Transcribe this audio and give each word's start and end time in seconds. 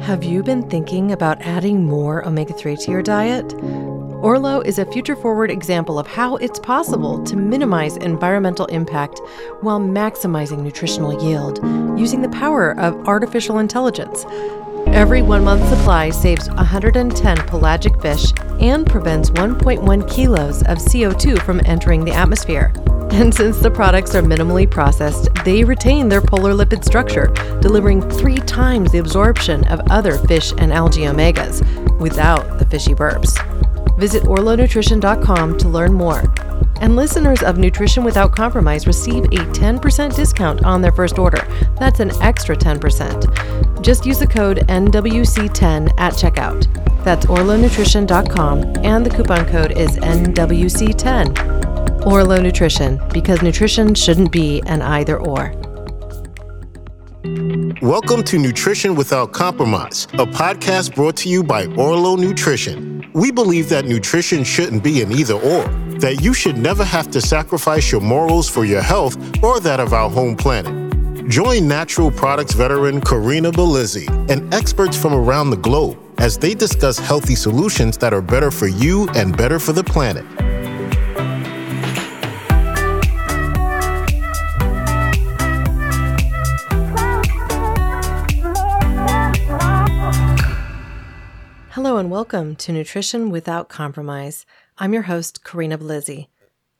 Have 0.00 0.24
you 0.24 0.42
been 0.42 0.68
thinking 0.70 1.12
about 1.12 1.42
adding 1.42 1.84
more 1.84 2.26
omega 2.26 2.54
3 2.54 2.76
to 2.76 2.90
your 2.90 3.02
diet? 3.02 3.52
Orlo 4.22 4.60
is 4.60 4.78
a 4.78 4.86
future 4.86 5.14
forward 5.14 5.50
example 5.50 5.98
of 5.98 6.06
how 6.06 6.36
it's 6.36 6.58
possible 6.58 7.22
to 7.24 7.36
minimize 7.36 7.96
environmental 7.98 8.66
impact 8.66 9.20
while 9.60 9.78
maximizing 9.78 10.62
nutritional 10.62 11.22
yield 11.22 11.58
using 11.98 12.22
the 12.22 12.28
power 12.30 12.78
of 12.80 13.06
artificial 13.06 13.58
intelligence. 13.58 14.24
Every 14.86 15.20
one 15.20 15.44
month 15.44 15.68
supply 15.68 16.10
saves 16.10 16.48
110 16.48 17.36
pelagic 17.46 18.00
fish 18.00 18.32
and 18.60 18.86
prevents 18.86 19.30
1.1 19.30 20.10
kilos 20.10 20.62
of 20.62 20.78
CO2 20.78 21.42
from 21.42 21.60
entering 21.66 22.04
the 22.04 22.12
atmosphere. 22.12 22.72
And 23.10 23.34
since 23.34 23.58
the 23.58 23.70
products 23.70 24.14
are 24.14 24.22
minimally 24.22 24.70
processed, 24.70 25.28
they 25.44 25.64
retain 25.64 26.08
their 26.08 26.20
polar 26.20 26.52
lipid 26.52 26.84
structure, 26.84 27.26
delivering 27.60 28.08
three 28.10 28.36
times 28.36 28.92
the 28.92 28.98
absorption 28.98 29.66
of 29.68 29.80
other 29.90 30.18
fish 30.18 30.52
and 30.58 30.72
algae 30.72 31.02
omegas 31.02 31.62
without 31.98 32.58
the 32.58 32.66
fishy 32.66 32.94
burps. 32.94 33.36
Visit 33.98 34.22
orlonutrition.com 34.24 35.58
to 35.58 35.68
learn 35.68 35.92
more. 35.92 36.22
And 36.80 36.94
listeners 36.94 37.42
of 37.42 37.58
Nutrition 37.58 38.04
Without 38.04 38.36
Compromise 38.36 38.86
receive 38.86 39.24
a 39.24 39.28
10% 39.28 40.14
discount 40.14 40.64
on 40.64 40.80
their 40.80 40.92
first 40.92 41.18
order. 41.18 41.44
That's 41.78 41.98
an 41.98 42.12
extra 42.22 42.56
10%. 42.56 43.82
Just 43.82 44.06
use 44.06 44.20
the 44.20 44.26
code 44.28 44.58
NWC10 44.68 45.92
at 45.98 46.12
checkout. 46.12 46.72
That's 47.02 47.26
orlonutrition.com, 47.26 48.84
and 48.84 49.04
the 49.04 49.10
coupon 49.10 49.46
code 49.46 49.76
is 49.76 49.96
NWC10. 49.96 51.57
Orlo 52.08 52.40
Nutrition, 52.40 52.98
because 53.12 53.42
nutrition 53.42 53.94
shouldn't 53.94 54.32
be 54.32 54.62
an 54.64 54.80
either 54.80 55.18
or. 55.18 55.52
Welcome 57.82 58.24
to 58.24 58.38
Nutrition 58.38 58.94
Without 58.94 59.34
Compromise, 59.34 60.06
a 60.14 60.24
podcast 60.24 60.94
brought 60.94 61.18
to 61.18 61.28
you 61.28 61.44
by 61.44 61.66
Orlo 61.74 62.16
Nutrition. 62.16 63.04
We 63.12 63.30
believe 63.30 63.68
that 63.68 63.84
nutrition 63.84 64.42
shouldn't 64.42 64.82
be 64.82 65.02
an 65.02 65.12
either 65.12 65.34
or, 65.34 65.64
that 66.00 66.22
you 66.22 66.32
should 66.32 66.56
never 66.56 66.82
have 66.82 67.10
to 67.10 67.20
sacrifice 67.20 67.92
your 67.92 68.00
morals 68.00 68.48
for 68.48 68.64
your 68.64 68.80
health 68.80 69.18
or 69.44 69.60
that 69.60 69.78
of 69.78 69.92
our 69.92 70.08
home 70.08 70.34
planet. 70.34 71.28
Join 71.28 71.68
natural 71.68 72.10
products 72.10 72.54
veteran 72.54 73.02
Karina 73.02 73.52
Bellizzi 73.52 74.08
and 74.30 74.52
experts 74.54 74.96
from 74.96 75.12
around 75.12 75.50
the 75.50 75.58
globe 75.58 75.98
as 76.16 76.38
they 76.38 76.54
discuss 76.54 76.98
healthy 76.98 77.34
solutions 77.34 77.98
that 77.98 78.14
are 78.14 78.22
better 78.22 78.50
for 78.50 78.66
you 78.66 79.10
and 79.10 79.36
better 79.36 79.58
for 79.58 79.74
the 79.74 79.84
planet. 79.84 80.24
Hello 91.78 91.96
and 91.96 92.10
welcome 92.10 92.56
to 92.56 92.72
Nutrition 92.72 93.30
Without 93.30 93.68
Compromise. 93.68 94.44
I'm 94.78 94.92
your 94.92 95.02
host, 95.02 95.44
Karina 95.44 95.78
Bellizzi. 95.78 96.26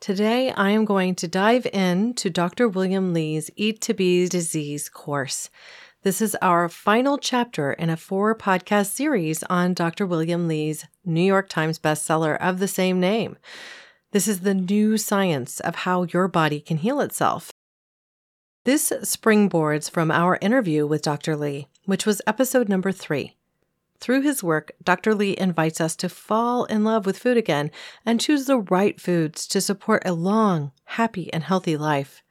Today, 0.01 0.51
I 0.51 0.71
am 0.71 0.85
going 0.85 1.15
to 1.15 1.29
dive 1.29 1.67
into 1.67 2.29
Dr. 2.29 2.69
William 2.69 3.13
Li's 3.13 3.49
Eat 3.55 3.81
to 3.83 3.95
Beat 3.95 4.33
Disease 4.33 4.89
course. 4.89 5.51
This 6.03 6.21
is 6.21 6.37
our 6.43 6.69
final 6.69 7.17
chapter 7.17 7.73
in 7.75 7.91
a 7.91 7.97
four 7.97 8.35
podcast 8.35 8.91
series 8.91 9.45
on 9.45 9.73
Dr. 9.73 10.05
William 10.05 10.49
Li's 10.49 10.85
New 11.05 11.23
York 11.23 11.49
Times 11.49 11.79
bestseller 11.79 12.37
of 12.41 12.59
the 12.59 12.67
same 12.67 12.99
name. 12.99 13.37
This 14.11 14.27
is 14.27 14.41
the 14.41 14.53
new 14.53 14.99
science 14.99 15.61
of 15.61 15.77
how 15.77 16.09
your 16.13 16.27
body 16.27 16.59
can 16.59 16.79
heal 16.79 17.01
itself. 17.01 17.53
This 18.65 18.91
springboards 19.03 19.89
from 19.89 20.11
our 20.11 20.39
interview 20.41 20.89
with 20.89 21.03
Dr. 21.03 21.37
Li, 21.37 21.69
which 21.85 22.05
was 22.05 22.21
episode 22.27 22.69
number 22.69 22.91
three. 22.91 23.37
Through 24.01 24.23
his 24.23 24.43
work, 24.45 24.73
Dr. 24.83 25.15
Li 25.15 25.37
invites 25.39 25.81
us 25.81 25.97
to 25.97 26.09
fall 26.09 26.65
in 26.67 26.85
love 26.85 27.05
with 27.05 27.19
food 27.19 27.37
again 27.37 27.71
and 28.07 28.21
choose 28.21 28.47
the 28.47 28.59
right 28.59 29.01
foods 29.01 29.47
to 29.49 29.61
support 29.61 30.03
a 30.07 30.13
long, 30.13 30.73
happy, 30.85 31.33
and 31.33 31.43
healthy 31.43 31.77
life. 31.77 32.23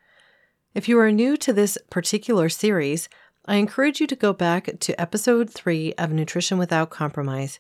If 0.74 0.88
you 0.88 0.98
are 1.00 1.12
new 1.12 1.36
to 1.38 1.52
this 1.52 1.78
particular 1.90 2.50
series, 2.50 3.10
I 3.46 3.56
encourage 3.56 4.00
you 4.00 4.08
to 4.08 4.16
go 4.16 4.34
back 4.34 4.80
to 4.80 5.02
episode 5.02 5.50
three 5.50 5.94
of 5.94 6.12
Nutrition 6.12 6.58
Without 6.58 6.90
Compromise. 6.90 7.60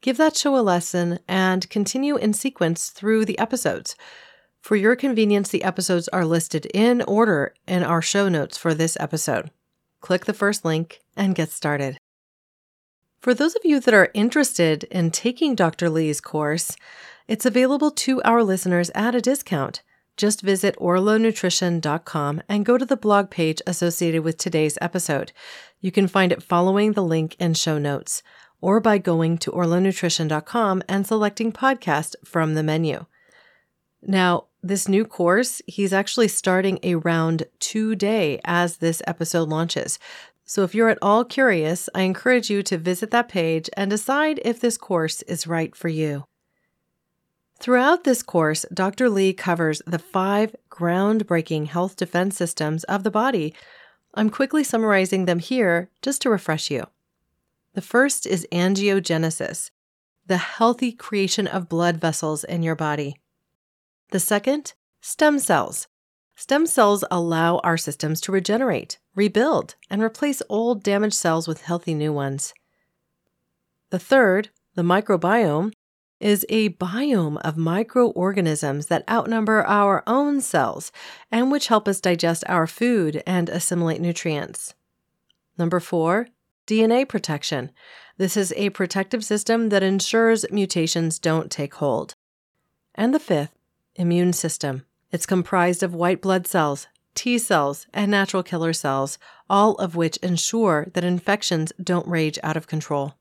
Give 0.00 0.16
that 0.18 0.36
show 0.36 0.56
a 0.56 0.60
lesson 0.60 1.18
and 1.26 1.68
continue 1.70 2.16
in 2.16 2.34
sequence 2.34 2.90
through 2.90 3.24
the 3.24 3.38
episodes. 3.38 3.96
For 4.60 4.76
your 4.76 4.96
convenience, 4.96 5.48
the 5.48 5.62
episodes 5.62 6.08
are 6.08 6.24
listed 6.24 6.66
in 6.74 7.02
order 7.02 7.54
in 7.66 7.82
our 7.82 8.02
show 8.02 8.28
notes 8.28 8.58
for 8.58 8.74
this 8.74 8.96
episode. 9.00 9.50
Click 10.00 10.24
the 10.24 10.34
first 10.34 10.64
link 10.64 11.00
and 11.16 11.34
get 11.34 11.50
started. 11.50 11.98
For 13.26 13.34
those 13.34 13.56
of 13.56 13.64
you 13.64 13.80
that 13.80 13.92
are 13.92 14.12
interested 14.14 14.84
in 14.84 15.10
taking 15.10 15.56
Dr. 15.56 15.90
Li's 15.90 16.20
course, 16.20 16.76
it's 17.26 17.44
available 17.44 17.90
to 17.90 18.22
our 18.22 18.44
listeners 18.44 18.88
at 18.94 19.16
a 19.16 19.20
discount. 19.20 19.82
Just 20.16 20.42
visit 20.42 20.76
orlonutrition.com 20.76 22.42
and 22.48 22.64
go 22.64 22.78
to 22.78 22.84
the 22.84 22.96
blog 22.96 23.28
page 23.28 23.60
associated 23.66 24.22
with 24.22 24.38
today's 24.38 24.78
episode. 24.80 25.32
You 25.80 25.90
can 25.90 26.06
find 26.06 26.30
it 26.30 26.40
following 26.40 26.92
the 26.92 27.02
link 27.02 27.34
in 27.40 27.54
show 27.54 27.78
notes 27.78 28.22
or 28.60 28.78
by 28.78 28.98
going 28.98 29.38
to 29.38 29.50
orlonutrition.com 29.50 30.84
and 30.88 31.04
selecting 31.04 31.50
podcast 31.50 32.14
from 32.24 32.54
the 32.54 32.62
menu. 32.62 33.06
Now, 34.02 34.44
this 34.62 34.86
new 34.86 35.04
course, 35.04 35.60
he's 35.66 35.92
actually 35.92 36.28
starting 36.28 36.78
a 36.84 36.94
round 36.94 37.42
two 37.58 37.96
day 37.96 38.40
as 38.44 38.76
this 38.76 39.02
episode 39.04 39.48
launches. 39.48 39.98
So 40.46 40.62
if 40.62 40.74
you're 40.74 40.88
at 40.88 40.98
all 41.02 41.24
curious, 41.24 41.88
I 41.94 42.02
encourage 42.02 42.48
you 42.48 42.62
to 42.62 42.78
visit 42.78 43.10
that 43.10 43.28
page 43.28 43.68
and 43.76 43.90
decide 43.90 44.40
if 44.44 44.60
this 44.60 44.78
course 44.78 45.22
is 45.22 45.46
right 45.46 45.74
for 45.74 45.88
you. 45.88 46.24
Throughout 47.58 48.04
this 48.04 48.22
course, 48.22 48.64
Dr. 48.72 49.10
Li 49.10 49.32
covers 49.32 49.82
the 49.86 49.98
five 49.98 50.54
groundbreaking 50.70 51.66
health 51.66 51.96
defense 51.96 52.36
systems 52.36 52.84
of 52.84 53.02
the 53.02 53.10
body. 53.10 53.54
I'm 54.14 54.30
quickly 54.30 54.62
summarizing 54.62 55.24
them 55.24 55.40
here 55.40 55.90
just 56.00 56.22
to 56.22 56.30
refresh 56.30 56.70
you. 56.70 56.86
The 57.74 57.82
first 57.82 58.24
is 58.24 58.46
angiogenesis, 58.52 59.70
the 60.26 60.36
healthy 60.36 60.92
creation 60.92 61.46
of 61.46 61.68
blood 61.68 61.96
vessels 61.96 62.44
in 62.44 62.62
your 62.62 62.76
body. 62.76 63.16
The 64.10 64.20
second, 64.20 64.74
stem 65.00 65.38
cells, 65.38 65.88
Stem 66.38 66.66
cells 66.66 67.02
allow 67.10 67.56
our 67.60 67.78
systems 67.78 68.20
to 68.20 68.30
regenerate, 68.30 68.98
rebuild, 69.16 69.74
and 69.90 70.00
replace 70.00 70.42
old 70.48 70.84
damaged 70.84 71.16
cells 71.16 71.48
with 71.48 71.62
healthy 71.62 71.94
new 71.94 72.12
ones. 72.12 72.54
The 73.90 73.98
third, 73.98 74.50
the 74.76 74.82
microbiome, 74.82 75.72
is 76.20 76.46
a 76.48 76.70
biome 76.70 77.38
of 77.38 77.56
microorganisms 77.56 78.86
that 78.86 79.08
outnumber 79.10 79.64
our 79.66 80.02
own 80.06 80.40
cells 80.40 80.90
and 81.30 81.50
which 81.50 81.66
help 81.66 81.86
us 81.88 82.00
digest 82.00 82.44
our 82.48 82.66
food 82.66 83.22
and 83.26 83.48
assimilate 83.48 84.00
nutrients. 84.00 84.74
Number 85.58 85.80
four, 85.80 86.28
DNA 86.66 87.08
protection. 87.08 87.70
This 88.16 88.36
is 88.36 88.52
a 88.56 88.70
protective 88.70 89.24
system 89.24 89.68
that 89.68 89.82
ensures 89.82 90.50
mutations 90.50 91.18
don't 91.18 91.50
take 91.50 91.74
hold. 91.74 92.14
And 92.94 93.14
the 93.14 93.20
fifth, 93.20 93.54
immune 93.94 94.32
system. 94.32 94.84
It's 95.12 95.26
comprised 95.26 95.82
of 95.82 95.94
white 95.94 96.20
blood 96.20 96.46
cells, 96.46 96.88
T 97.16 97.38
cells, 97.38 97.88
and 97.92 98.10
natural 98.10 98.44
killer 98.44 98.72
cells, 98.72 99.18
all 99.50 99.74
of 99.76 99.96
which 99.96 100.18
ensure 100.18 100.86
that 100.92 101.02
infections 101.02 101.72
don't 101.82 102.06
rage 102.06 102.38
out 102.44 102.56
of 102.56 102.68
control. 102.68 103.14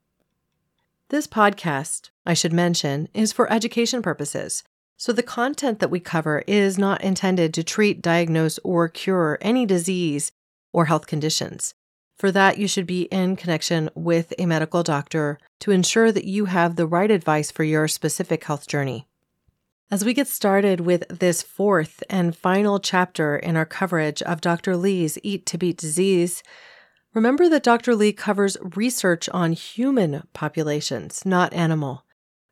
This 1.10 1.26
podcast, 1.26 2.12
I 2.26 2.36
should 2.36 2.54
mention, 2.54 3.08
is 3.14 3.32
for 3.32 3.52
education 3.52 4.04
purposes, 4.04 4.64
so 4.98 5.12
the 5.12 5.24
content 5.24 5.80
that 5.80 5.90
we 5.90 6.00
cover 6.00 6.44
is 6.46 6.78
not 6.78 7.04
intended 7.04 7.54
to 7.54 7.64
treat, 7.64 8.02
diagnose, 8.02 8.60
or 8.64 8.88
cure 8.88 9.38
any 9.42 9.66
disease 9.66 10.32
or 10.72 10.86
health 10.86 11.08
conditions. 11.08 11.74
For 12.18 12.32
that, 12.32 12.58
you 12.58 12.68
should 12.68 12.88
be 12.88 13.04
in 13.04 13.36
connection 13.36 13.90
with 13.94 14.34
a 14.40 14.46
medical 14.46 14.84
doctor 14.84 15.38
to 15.60 15.72
ensure 15.72 16.12
that 16.12 16.26
you 16.26 16.46
have 16.46 16.76
the 16.76 16.88
right 16.88 17.12
advice 17.12 17.52
for 17.52 17.64
your 17.64 17.88
specific 17.88 18.44
health 18.46 18.68
journey. 18.68 19.08
As 19.92 20.04
we 20.04 20.16
get 20.16 20.28
started 20.28 20.80
with 20.80 21.04
this 21.10 21.44
fourth 21.44 22.02
and 22.10 22.36
final 22.36 22.80
chapter 22.80 23.36
in 23.36 23.56
our 23.56 23.68
coverage 23.68 24.24
of 24.24 24.42
Dr. 24.42 24.76
Li's 24.76 25.20
Eat 25.22 25.46
to 25.46 25.60
Beat 25.60 25.78
Disease, 25.78 26.42
remember 27.14 27.48
that 27.50 27.62
Dr. 27.62 27.94
Li 27.94 28.12
covers 28.12 28.58
research 28.76 29.30
on 29.30 29.52
human 29.52 30.24
populations, 30.34 31.24
not 31.24 31.54
animal. 31.54 32.04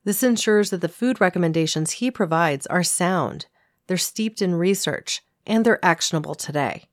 This 0.03 0.21
ensures 0.21 0.69
that 0.69 0.81
the 0.81 0.87
food 0.87 1.19
recommendations 1.19 1.93
he 1.93 2.11
provides 2.11 2.67
are 2.67 2.83
sound, 2.83 3.47
they're 3.87 3.97
steeped 3.97 4.39
in 4.39 4.53
research, 4.53 5.23
and 5.47 5.65
they're 5.65 5.83
actionable 5.83 6.35
today. 6.35 6.83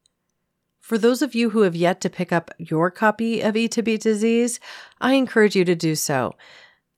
For 0.79 0.97
those 0.97 1.21
of 1.21 1.35
you 1.35 1.51
who 1.51 1.61
have 1.61 1.77
yet 1.77 2.01
to 2.01 2.09
pick 2.09 2.33
up 2.33 2.51
your 2.57 2.91
copy 2.91 3.43
of 3.43 3.59
Eat 3.59 3.73
to 3.73 3.83
Beat 3.83 4.01
Disease, 4.01 4.59
I 5.03 5.13
encourage 5.13 5.55
you 5.55 5.67
to 5.67 5.75
do 5.75 5.95
so 5.95 6.35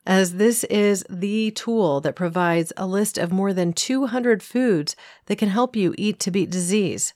as 0.06 0.34
this 0.34 0.64
is 0.64 1.04
the 1.08 1.50
tool 1.52 2.00
that 2.00 2.16
provides 2.16 2.72
a 2.76 2.86
list 2.86 3.18
of 3.18 3.32
more 3.32 3.52
than 3.52 3.72
200 3.72 4.42
foods 4.42 4.96
that 5.26 5.38
can 5.38 5.48
help 5.48 5.76
you 5.76 5.94
eat 5.96 6.18
to 6.20 6.30
beat 6.30 6.50
disease. 6.50 7.14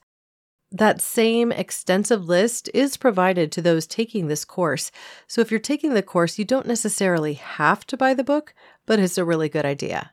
That 0.71 1.01
same 1.01 1.51
extensive 1.51 2.27
list 2.27 2.69
is 2.73 2.97
provided 2.97 3.51
to 3.53 3.61
those 3.61 3.87
taking 3.87 4.27
this 4.27 4.43
course. 4.43 4.91
So 5.25 5.39
if 5.41 5.49
you're 5.49 5.59
taking 5.59 5.93
the 5.93 6.03
course, 6.03 6.37
you 6.37 6.45
don't 6.45 6.67
necessarily 6.67 7.33
have 7.33 7.85
to 7.87 7.97
buy 7.97 8.13
the 8.13 8.23
book, 8.23 8.53
but 8.85 8.99
it's 8.99 9.17
a 9.17 9.25
really 9.25 9.47
good 9.47 9.65
idea. 9.65 10.11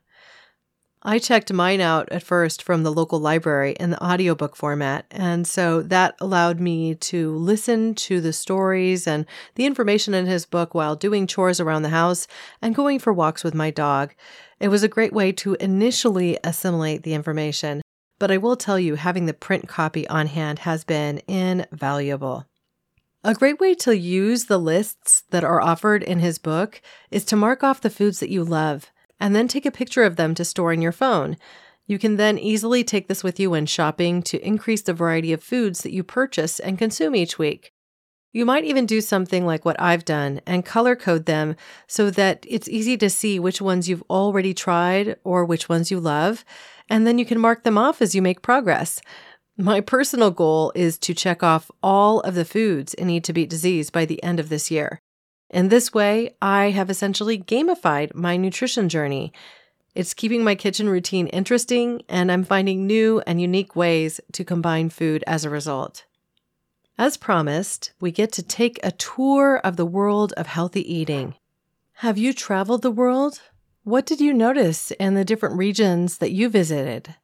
I 1.06 1.19
checked 1.19 1.53
mine 1.53 1.83
out 1.83 2.11
at 2.11 2.23
first 2.23 2.62
from 2.62 2.83
the 2.83 2.93
local 2.93 3.19
library 3.19 3.77
in 3.79 3.91
the 3.91 4.03
audiobook 4.03 4.56
format. 4.56 5.05
And 5.11 5.47
so 5.47 5.83
that 5.83 6.15
allowed 6.19 6.61
me 6.61 6.95
to 6.95 7.37
listen 7.37 7.95
to 7.97 8.23
the 8.23 8.33
stories 8.33 9.06
and 9.06 9.27
the 9.56 9.67
information 9.67 10.15
in 10.15 10.25
his 10.25 10.47
book 10.47 10.73
while 10.73 10.97
doing 10.97 11.27
chores 11.27 11.61
around 11.61 11.83
the 11.83 11.91
house 11.91 12.27
and 12.62 12.75
going 12.75 12.99
for 12.99 13.12
walks 13.12 13.45
with 13.45 13.55
my 13.55 13.71
dog. 13.71 14.15
It 14.61 14.69
was 14.69 14.83
a 14.83 14.89
great 14.89 15.12
way 15.12 15.31
to 15.33 15.59
initially 15.61 16.39
assimilate 16.43 17.03
the 17.03 17.12
information. 17.12 17.83
But 18.19 18.31
I 18.31 18.39
will 18.39 18.57
tell 18.57 18.79
you, 18.79 18.95
having 18.95 19.27
the 19.27 19.35
print 19.35 19.69
copy 19.69 20.09
on 20.09 20.29
hand 20.29 20.61
has 20.61 20.85
been 20.85 21.21
invaluable. 21.29 22.47
A 23.23 23.35
great 23.35 23.61
way 23.61 23.75
to 23.75 23.95
use 23.95 24.47
the 24.47 24.59
lists 24.59 25.25
that 25.31 25.45
are 25.45 25.61
offered 25.61 26.03
in 26.03 26.21
his 26.21 26.39
book 26.39 26.81
is 27.11 27.27
to 27.27 27.37
mark 27.37 27.62
off 27.62 27.83
the 27.83 27.91
foods 27.91 28.21
that 28.21 28.31
you 28.31 28.43
love 28.43 28.91
and 29.20 29.34
then 29.34 29.49
take 29.49 29.66
a 29.66 29.70
picture 29.70 30.02
of 30.02 30.16
them 30.16 30.34
to 30.34 30.44
store 30.44 30.72
in 30.72 30.82
your 30.82 30.93
phone. 30.93 31.37
You 31.87 31.99
can 31.99 32.16
then 32.16 32.38
easily 32.38 32.82
take 32.82 33.08
this 33.08 33.22
with 33.22 33.38
you 33.38 33.50
when 33.50 33.66
shopping 33.66 34.22
to 34.25 34.46
increase 34.46 34.82
the 34.82 34.94
variety 34.94 35.32
of 35.32 35.43
foods 35.43 35.82
that 35.82 35.93
you 35.93 36.02
purchase 36.02 36.58
and 36.58 36.78
consume 36.78 37.14
each 37.14 37.38
week. 37.38 37.72
You 38.32 38.44
might 38.44 38.64
even 38.64 38.84
do 38.84 39.00
something 39.00 39.46
like 39.46 39.64
what 39.64 39.81
I've 39.81 40.05
done 40.05 40.40
and 40.44 40.64
color 40.64 40.96
code 40.96 41.26
them 41.26 41.55
so 41.87 42.11
that 42.11 42.44
it's 42.49 42.69
easy 42.69 42.96
to 42.96 43.08
see 43.08 43.38
which 43.38 43.61
ones 43.61 43.88
you've 43.88 44.02
already 44.11 44.52
tried 44.52 45.16
or 45.22 45.44
which 45.44 45.69
ones 45.69 45.90
you 45.90 46.00
love, 46.00 46.44
and 46.88 47.06
then 47.06 47.16
you 47.19 47.25
can 47.25 47.38
mark 47.38 47.62
them 47.62 47.78
off 47.78 48.02
as 48.02 48.14
you 48.14 48.22
make 48.22 48.43
progress. 48.43 49.00
My 49.56 49.81
personal 49.81 50.32
goal 50.32 50.72
is 50.75 50.99
to 50.99 51.14
check 51.14 51.44
off 51.44 51.70
all 51.81 52.20
of 52.22 52.34
the 52.34 52.44
foods 52.44 52.93
in 52.93 53.08
Eat 53.08 53.22
to 53.25 53.32
Beat 53.32 53.49
Disease 53.49 53.90
by 53.90 54.05
the 54.05 54.20
end 54.25 54.40
of 54.40 54.49
this 54.49 54.69
year. 54.69 55.00
In 55.55 55.69
this 55.69 55.95
way, 55.95 56.35
I 56.43 56.71
have 56.71 56.91
essentially 56.91 57.39
gamified 57.39 58.12
my 58.12 58.37
nutrition 58.37 58.89
journey. 58.89 59.33
It's 59.95 60.12
keeping 60.12 60.43
my 60.43 60.56
kitchen 60.56 60.89
routine 60.89 61.29
interesting, 61.29 62.03
and 62.09 62.33
I'm 62.33 62.43
finding 62.43 62.89
new 62.89 63.23
and 63.25 63.41
unique 63.41 63.77
ways 63.77 64.21
to 64.33 64.45
combine 64.45 64.91
food 64.91 65.23
as 65.29 65.45
a 65.45 65.51
result. 65.51 66.06
As 66.99 67.17
promised, 67.17 67.93
we 68.01 68.11
get 68.11 68.33
to 68.33 68.43
take 68.43 68.81
a 68.83 68.91
tour 68.91 69.59
of 69.59 69.77
the 69.77 69.87
world 69.87 70.33
of 70.37 70.49
healthy 70.49 70.93
eating. 70.93 71.37
Have 71.99 72.19
you 72.19 72.33
traveled 72.33 72.83
the 72.83 72.91
world? 72.91 73.41
What 73.85 74.07
did 74.07 74.21
you 74.21 74.33
notice 74.33 74.91
in 74.91 75.15
the 75.15 75.25
different 75.25 75.57
regions 75.57 76.19
that 76.19 76.33
you 76.33 76.49
visited? 76.49 77.15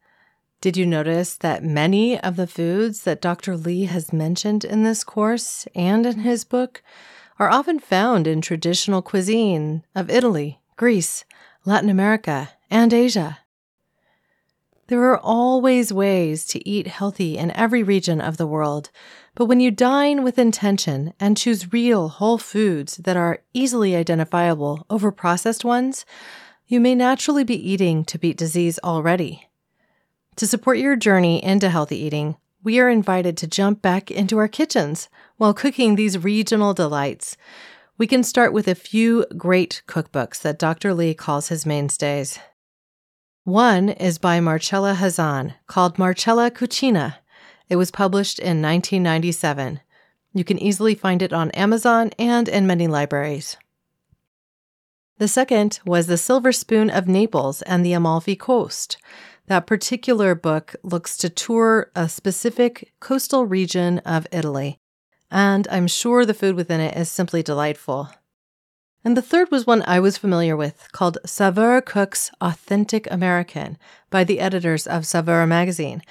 Did 0.60 0.76
you 0.76 0.86
notice 0.86 1.36
that 1.38 1.64
many 1.64 2.20
of 2.20 2.36
the 2.36 2.46
foods 2.46 3.02
that 3.02 3.20
Dr. 3.20 3.56
Li 3.56 3.86
has 3.86 4.12
mentioned 4.12 4.64
in 4.64 4.84
this 4.84 5.02
course 5.02 5.66
and 5.74 6.06
in 6.06 6.20
his 6.20 6.44
book 6.44 6.80
are 7.40 7.50
often 7.50 7.78
found 7.78 8.26
in 8.26 8.42
traditional 8.42 9.00
cuisine 9.00 9.82
of 9.94 10.10
Italy, 10.10 10.60
Greece, 10.76 11.24
Latin 11.64 11.88
America, 11.88 12.50
and 12.70 12.92
Asia. 12.92 13.38
There 14.88 15.02
are 15.10 15.18
always 15.18 15.90
ways 15.90 16.44
to 16.46 16.68
eat 16.68 16.86
healthy 16.86 17.38
in 17.38 17.50
every 17.52 17.82
region 17.82 18.20
of 18.20 18.36
the 18.36 18.46
world, 18.46 18.90
but 19.34 19.46
when 19.46 19.58
you 19.58 19.70
dine 19.70 20.22
with 20.22 20.38
intention 20.38 21.14
and 21.18 21.34
choose 21.34 21.72
real 21.72 22.08
whole 22.08 22.36
foods 22.36 22.98
that 22.98 23.16
are 23.16 23.38
easily 23.54 23.96
identifiable 23.96 24.84
over 24.90 25.10
processed 25.10 25.64
ones, 25.64 26.04
you 26.66 26.78
may 26.78 26.94
naturally 26.94 27.44
be 27.44 27.70
eating 27.70 28.04
to 28.04 28.18
beat 28.18 28.36
disease 28.36 28.78
already. 28.84 29.48
To 30.36 30.46
support 30.46 30.76
your 30.76 30.94
journey 30.94 31.42
into 31.42 31.70
healthy 31.70 31.96
eating, 31.96 32.36
we 32.62 32.78
are 32.78 32.88
invited 32.88 33.36
to 33.38 33.46
jump 33.46 33.80
back 33.80 34.10
into 34.10 34.38
our 34.38 34.48
kitchens 34.48 35.08
while 35.36 35.54
cooking 35.54 35.94
these 35.94 36.18
regional 36.18 36.74
delights. 36.74 37.36
We 37.96 38.06
can 38.06 38.22
start 38.22 38.52
with 38.52 38.68
a 38.68 38.74
few 38.74 39.26
great 39.36 39.82
cookbooks 39.86 40.40
that 40.42 40.58
Dr. 40.58 40.94
Li 40.94 41.14
calls 41.14 41.48
his 41.48 41.66
mainstays. 41.66 42.38
One 43.44 43.88
is 43.88 44.18
by 44.18 44.40
Marcella 44.40 44.94
Hazan 44.94 45.54
called 45.66 45.98
Marcella 45.98 46.50
Cucina. 46.50 47.16
It 47.68 47.76
was 47.76 47.90
published 47.90 48.38
in 48.38 48.62
1997. 48.62 49.80
You 50.32 50.44
can 50.44 50.58
easily 50.58 50.94
find 50.94 51.22
it 51.22 51.32
on 51.32 51.50
Amazon 51.52 52.10
and 52.18 52.48
in 52.48 52.66
many 52.66 52.86
libraries. 52.86 53.56
The 55.18 55.28
second 55.28 55.80
was 55.84 56.06
The 56.06 56.16
Silver 56.16 56.52
Spoon 56.52 56.88
of 56.88 57.06
Naples 57.06 57.60
and 57.62 57.84
the 57.84 57.92
Amalfi 57.92 58.36
Coast. 58.36 58.96
That 59.50 59.66
particular 59.66 60.36
book 60.36 60.76
looks 60.84 61.16
to 61.16 61.28
tour 61.28 61.90
a 61.96 62.08
specific 62.08 62.92
coastal 63.00 63.46
region 63.46 63.98
of 64.06 64.28
Italy, 64.30 64.78
and 65.28 65.66
I'm 65.72 65.88
sure 65.88 66.24
the 66.24 66.34
food 66.34 66.54
within 66.54 66.78
it 66.78 66.96
is 66.96 67.10
simply 67.10 67.42
delightful. 67.42 68.10
And 69.04 69.16
the 69.16 69.22
third 69.22 69.50
was 69.50 69.66
one 69.66 69.82
I 69.88 69.98
was 69.98 70.16
familiar 70.16 70.56
with 70.56 70.86
called 70.92 71.18
Saveur 71.26 71.80
Cooks 71.80 72.30
Authentic 72.40 73.10
American 73.10 73.76
by 74.08 74.22
the 74.22 74.38
editors 74.38 74.86
of 74.86 75.04
Saveur 75.04 75.44
magazine. 75.48 76.02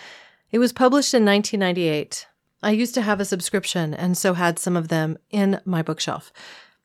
It 0.52 0.60
was 0.60 0.74
published 0.74 1.14
in 1.14 1.24
1998. 1.24 2.28
I 2.62 2.72
used 2.72 2.94
to 2.96 3.02
have 3.04 3.22
a 3.22 3.26
subscription 3.26 3.94
and 3.94 4.18
so 4.18 4.34
had 4.34 4.60
some 4.60 4.76
of 4.76 4.90
them 4.90 5.18
in 5.30 5.62
my 5.64 5.82
bookshelf. 5.82 6.34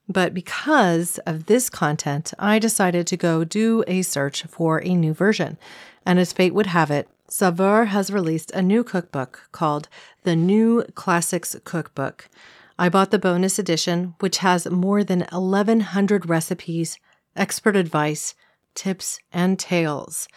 But 0.09 0.35
because 0.35 1.19
of 1.27 1.47
this 1.47 1.71
content, 1.71 2.35
I 2.39 2.59
decided 2.59 3.07
to 3.07 3.17
go 3.17 3.45
do 3.45 3.85
a 3.87 4.03
search 4.03 4.45
for 4.45 4.83
a 4.83 4.95
new 4.95 5.15
version 5.15 5.59
and 6.07 6.19
as 6.19 6.33
fate 6.33 6.55
would 6.55 6.67
have 6.67 6.91
it, 6.91 7.09
Saveur 7.29 7.87
has 7.87 8.11
released 8.11 8.51
a 8.53 8.63
new 8.63 8.85
cookbook 8.85 9.49
called 9.53 9.89
The 10.23 10.37
New 10.37 10.85
Classics 10.95 11.57
Cookbook. 11.65 12.29
I 12.79 12.89
bought 12.89 13.11
the 13.11 13.19
bonus 13.19 13.59
edition, 13.59 14.15
which 14.21 14.39
has 14.39 14.69
more 14.69 15.03
than 15.03 15.27
1,100 15.33 16.29
recipes, 16.29 16.99
expert 17.37 17.77
advice, 17.77 18.35
tips, 18.75 19.19
and 19.33 19.59
tales. 19.59 20.29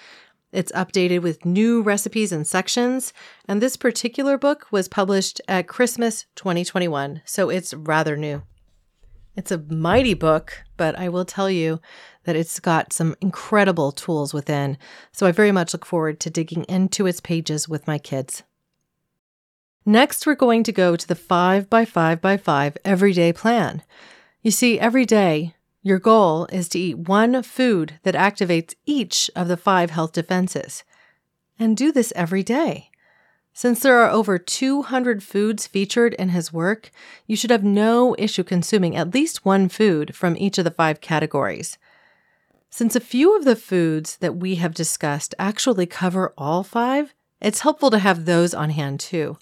It's 0.51 0.71
updated 0.71 1.21
with 1.21 1.45
new 1.45 1.81
recipes 1.81 2.31
and 2.31 2.47
sections, 2.47 3.11
and 3.47 3.61
this 3.61 3.75
particular 3.75 4.37
book 4.37 4.67
was 4.71 4.87
published 4.87 5.41
at 5.47 5.67
Christmas 5.67 6.25
2021, 6.35 7.21
so 7.25 7.49
it's 7.49 7.73
rather 7.73 8.15
new. 8.15 8.43
It's 9.37 9.51
a 9.51 9.59
mighty 9.59 10.15
book, 10.15 10.63
but 10.77 10.97
I 10.97 11.09
will 11.09 11.23
tell 11.23 11.49
you 11.49 11.79
that 12.23 12.35
it's 12.35 12.59
got 12.59 12.91
some 12.91 13.15
incredible 13.21 13.91
tools 13.91 14.33
within. 14.33 14.79
So 15.11 15.27
I 15.27 15.31
very 15.31 15.51
much 15.51 15.73
look 15.73 15.85
forward 15.85 16.19
to 16.21 16.31
digging 16.31 16.63
into 16.63 17.05
its 17.05 17.21
pages 17.21 17.69
with 17.69 17.85
my 17.85 17.99
kids. 17.99 18.41
Next, 19.85 20.25
we're 20.25 20.33
going 20.33 20.63
to 20.63 20.71
go 20.71 20.95
to 20.95 21.07
the 21.07 21.13
5 21.15 21.69
by 21.69 21.85
5 21.85 22.19
by 22.19 22.35
5 22.35 22.77
everyday 22.83 23.31
plan. 23.31 23.83
You 24.41 24.49
see, 24.49 24.79
every 24.79 25.05
day, 25.05 25.53
your 25.83 25.99
goal 25.99 26.47
is 26.51 26.67
to 26.69 26.79
eat 26.79 26.97
one 27.07 27.43
food 27.43 27.99
that 28.01 28.15
activates 28.15 28.73
each 28.87 29.29
of 29.35 29.47
the 29.47 29.55
five 29.55 29.91
health 29.91 30.13
defenses. 30.13 30.83
And 31.59 31.77
do 31.77 31.91
this 31.91 32.11
every 32.15 32.41
day. 32.41 32.89
Since 33.57 33.79
there 33.79 33.97
are 33.97 34.11
over 34.11 34.37
200 34.37 35.23
foods 35.23 35.65
featured 35.65 36.13
in 36.13 36.29
his 36.29 36.53
work, 36.53 36.91
you 37.25 37.35
should 37.35 37.49
have 37.49 37.63
no 37.63 38.15
issue 38.19 38.43
consuming 38.43 38.95
at 38.95 39.15
least 39.15 39.45
one 39.45 39.67
food 39.67 40.15
from 40.15 40.37
each 40.37 40.59
of 40.59 40.63
the 40.63 40.69
five 40.69 41.01
categories. 41.01 41.79
Since 42.69 42.95
a 42.95 42.99
few 42.99 43.35
of 43.35 43.45
the 43.45 43.55
foods 43.55 44.17
that 44.17 44.35
we 44.35 44.57
have 44.57 44.75
discussed 44.75 45.33
actually 45.39 45.87
cover 45.87 46.35
all 46.37 46.61
five, 46.61 47.15
it's 47.41 47.61
helpful 47.61 47.89
to 47.89 47.97
have 47.97 48.25
those 48.25 48.53
on 48.53 48.69
hand 48.69 48.99
too. 48.99 49.39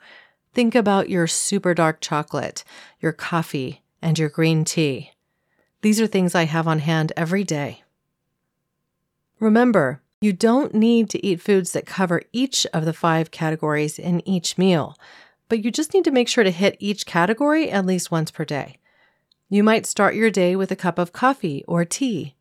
Think 0.53 0.75
about 0.75 1.09
your 1.09 1.27
super 1.27 1.73
dark 1.73 1.99
chocolate, 1.99 2.63
your 3.01 3.11
coffee, 3.11 3.81
and 4.01 4.17
your 4.17 4.29
green 4.29 4.63
tea. 4.63 5.11
These 5.81 5.99
are 5.99 6.07
things 6.07 6.33
I 6.33 6.45
have 6.45 6.69
on 6.69 6.79
hand 6.79 7.11
every 7.17 7.43
day. 7.43 7.83
Remember, 9.41 10.01
you 10.21 10.33
don't 10.33 10.73
need 10.73 11.09
to 11.09 11.25
eat 11.25 11.41
foods 11.41 11.71
that 11.73 11.85
cover 11.85 12.21
each 12.31 12.65
of 12.73 12.85
the 12.85 12.93
five 12.93 13.31
categories 13.31 13.99
in 13.99 14.27
each 14.27 14.57
meal, 14.57 14.97
but 15.49 15.63
you 15.63 15.71
just 15.71 15.93
need 15.93 16.03
to 16.05 16.11
make 16.11 16.27
sure 16.27 16.43
to 16.43 16.51
hit 16.51 16.77
each 16.79 17.05
category 17.05 17.69
at 17.69 17.85
least 17.85 18.11
once 18.11 18.31
per 18.31 18.45
day. 18.45 18.77
You 19.49 19.63
might 19.63 19.85
start 19.85 20.15
your 20.15 20.31
day 20.31 20.55
with 20.55 20.71
a 20.71 20.75
cup 20.75 20.97
of 20.97 21.13
coffee 21.13 21.63
or 21.67 21.85
tea. 21.85 22.35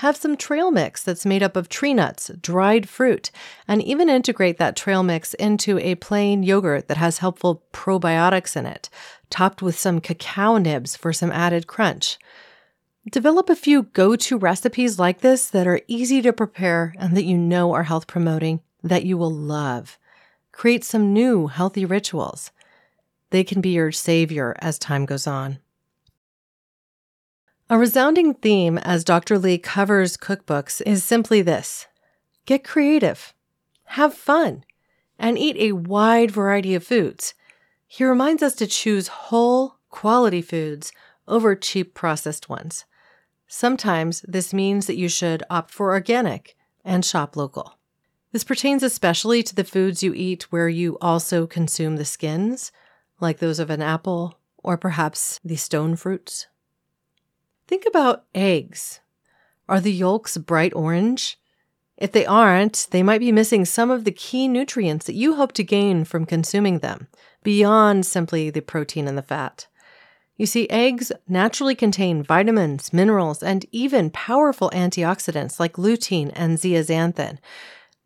Have 0.00 0.16
some 0.16 0.36
trail 0.36 0.70
mix 0.70 1.02
that's 1.02 1.24
made 1.24 1.42
up 1.42 1.56
of 1.56 1.68
tree 1.68 1.94
nuts, 1.94 2.30
dried 2.40 2.88
fruit, 2.88 3.30
and 3.66 3.82
even 3.82 4.10
integrate 4.10 4.58
that 4.58 4.76
trail 4.76 5.02
mix 5.02 5.32
into 5.34 5.78
a 5.78 5.94
plain 5.94 6.42
yogurt 6.42 6.88
that 6.88 6.98
has 6.98 7.18
helpful 7.18 7.62
probiotics 7.72 8.56
in 8.56 8.66
it, 8.66 8.90
topped 9.30 9.62
with 9.62 9.78
some 9.78 10.00
cacao 10.00 10.58
nibs 10.58 10.96
for 10.96 11.14
some 11.14 11.32
added 11.32 11.66
crunch. 11.66 12.18
Develop 13.12 13.48
a 13.48 13.54
few 13.54 13.84
go 13.84 14.16
to 14.16 14.36
recipes 14.36 14.98
like 14.98 15.20
this 15.20 15.48
that 15.50 15.68
are 15.68 15.80
easy 15.86 16.20
to 16.22 16.32
prepare 16.32 16.92
and 16.98 17.16
that 17.16 17.24
you 17.24 17.38
know 17.38 17.72
are 17.72 17.84
health 17.84 18.08
promoting 18.08 18.60
that 18.82 19.04
you 19.04 19.16
will 19.16 19.32
love. 19.32 19.96
Create 20.50 20.82
some 20.82 21.12
new 21.12 21.46
healthy 21.46 21.84
rituals. 21.84 22.50
They 23.30 23.44
can 23.44 23.60
be 23.60 23.70
your 23.70 23.92
savior 23.92 24.56
as 24.58 24.76
time 24.76 25.06
goes 25.06 25.24
on. 25.24 25.60
A 27.70 27.78
resounding 27.78 28.34
theme 28.34 28.76
as 28.78 29.04
Dr. 29.04 29.38
Li 29.38 29.56
covers 29.56 30.16
cookbooks 30.16 30.82
is 30.84 31.04
simply 31.04 31.42
this 31.42 31.86
get 32.44 32.64
creative, 32.64 33.34
have 33.84 34.14
fun, 34.14 34.64
and 35.16 35.38
eat 35.38 35.56
a 35.58 35.72
wide 35.72 36.32
variety 36.32 36.74
of 36.74 36.82
foods. 36.82 37.34
He 37.86 38.04
reminds 38.04 38.42
us 38.42 38.56
to 38.56 38.66
choose 38.66 39.06
whole, 39.06 39.76
quality 39.90 40.42
foods 40.42 40.90
over 41.28 41.54
cheap 41.54 41.94
processed 41.94 42.48
ones. 42.48 42.84
Sometimes 43.46 44.22
this 44.22 44.52
means 44.52 44.86
that 44.86 44.96
you 44.96 45.08
should 45.08 45.42
opt 45.48 45.70
for 45.70 45.92
organic 45.92 46.56
and 46.84 47.04
shop 47.04 47.36
local. 47.36 47.78
This 48.32 48.44
pertains 48.44 48.82
especially 48.82 49.42
to 49.42 49.54
the 49.54 49.64
foods 49.64 50.02
you 50.02 50.12
eat 50.14 50.50
where 50.52 50.68
you 50.68 50.98
also 51.00 51.46
consume 51.46 51.96
the 51.96 52.04
skins, 52.04 52.72
like 53.20 53.38
those 53.38 53.58
of 53.58 53.70
an 53.70 53.82
apple 53.82 54.38
or 54.58 54.76
perhaps 54.76 55.40
the 55.44 55.56
stone 55.56 55.96
fruits. 55.96 56.46
Think 57.66 57.84
about 57.86 58.24
eggs. 58.34 59.00
Are 59.68 59.80
the 59.80 59.92
yolks 59.92 60.36
bright 60.36 60.74
orange? 60.74 61.38
If 61.96 62.12
they 62.12 62.26
aren't, 62.26 62.88
they 62.90 63.02
might 63.02 63.20
be 63.20 63.32
missing 63.32 63.64
some 63.64 63.90
of 63.90 64.04
the 64.04 64.12
key 64.12 64.48
nutrients 64.48 65.06
that 65.06 65.14
you 65.14 65.36
hope 65.36 65.52
to 65.52 65.64
gain 65.64 66.04
from 66.04 66.26
consuming 66.26 66.80
them, 66.80 67.08
beyond 67.42 68.04
simply 68.04 68.50
the 68.50 68.60
protein 68.60 69.08
and 69.08 69.16
the 69.16 69.22
fat. 69.22 69.66
You 70.36 70.44
see, 70.44 70.68
eggs 70.68 71.12
naturally 71.26 71.74
contain 71.74 72.22
vitamins, 72.22 72.92
minerals, 72.92 73.42
and 73.42 73.64
even 73.72 74.10
powerful 74.10 74.70
antioxidants 74.74 75.58
like 75.58 75.74
lutein 75.74 76.30
and 76.34 76.58
zeaxanthin. 76.58 77.38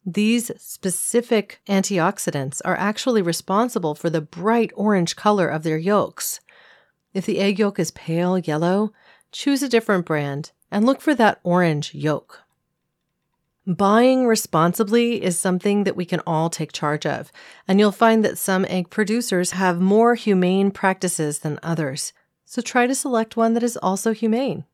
These 0.07 0.53
specific 0.57 1.61
antioxidants 1.69 2.61
are 2.65 2.77
actually 2.77 3.21
responsible 3.21 3.95
for 3.95 4.09
the 4.09 4.21
bright 4.21 4.71
orange 4.75 5.17
color 5.17 5.49
of 5.49 5.65
their 5.65 5.77
yolks. 5.77 6.41
If 7.13 7.27
the 7.27 7.41
egg 7.41 7.59
yolk 7.59 7.79
is 7.79 7.91
pale 7.91 8.39
yellow, 8.39 8.93
choose 9.33 9.63
a 9.63 9.69
different 9.69 10.07
brand 10.07 10.53
and 10.71 10.87
look 10.87 11.01
for 11.01 11.15
that 11.17 11.41
orange 11.43 11.95
yolk. 11.95 12.45
Buying 13.67 14.27
responsibly 14.27 15.23
is 15.23 15.39
something 15.39 15.85
that 15.85 15.97
we 15.97 16.05
can 16.05 16.21
all 16.27 16.49
take 16.49 16.73
charge 16.73 17.05
of, 17.05 17.31
and 17.69 17.79
you'll 17.79 17.93
find 17.93 18.25
that 18.25 18.39
some 18.39 18.65
egg 18.69 18.89
producers 18.89 19.51
have 19.53 19.81
more 19.81 20.15
humane 20.15 20.71
practices 20.71 21.41
than 21.41 21.59
others. 21.63 22.13
So 22.51 22.61
try 22.61 22.89
to 22.89 22.97
select 22.97 23.37
one 23.37 23.55
that 23.55 23.63
is 23.63 23.77
also 23.77 24.13
humane. 24.13 24.65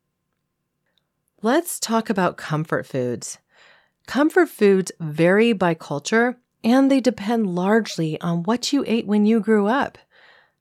Let's 1.42 1.78
talk 1.78 2.08
about 2.08 2.38
comfort 2.38 2.86
foods. 2.86 3.36
Comfort 4.06 4.48
foods 4.48 4.92
vary 4.98 5.52
by 5.52 5.74
culture 5.74 6.38
and 6.64 6.90
they 6.90 7.00
depend 7.00 7.54
largely 7.54 8.18
on 8.22 8.44
what 8.44 8.72
you 8.72 8.82
ate 8.86 9.06
when 9.06 9.26
you 9.26 9.40
grew 9.40 9.66
up. 9.66 9.98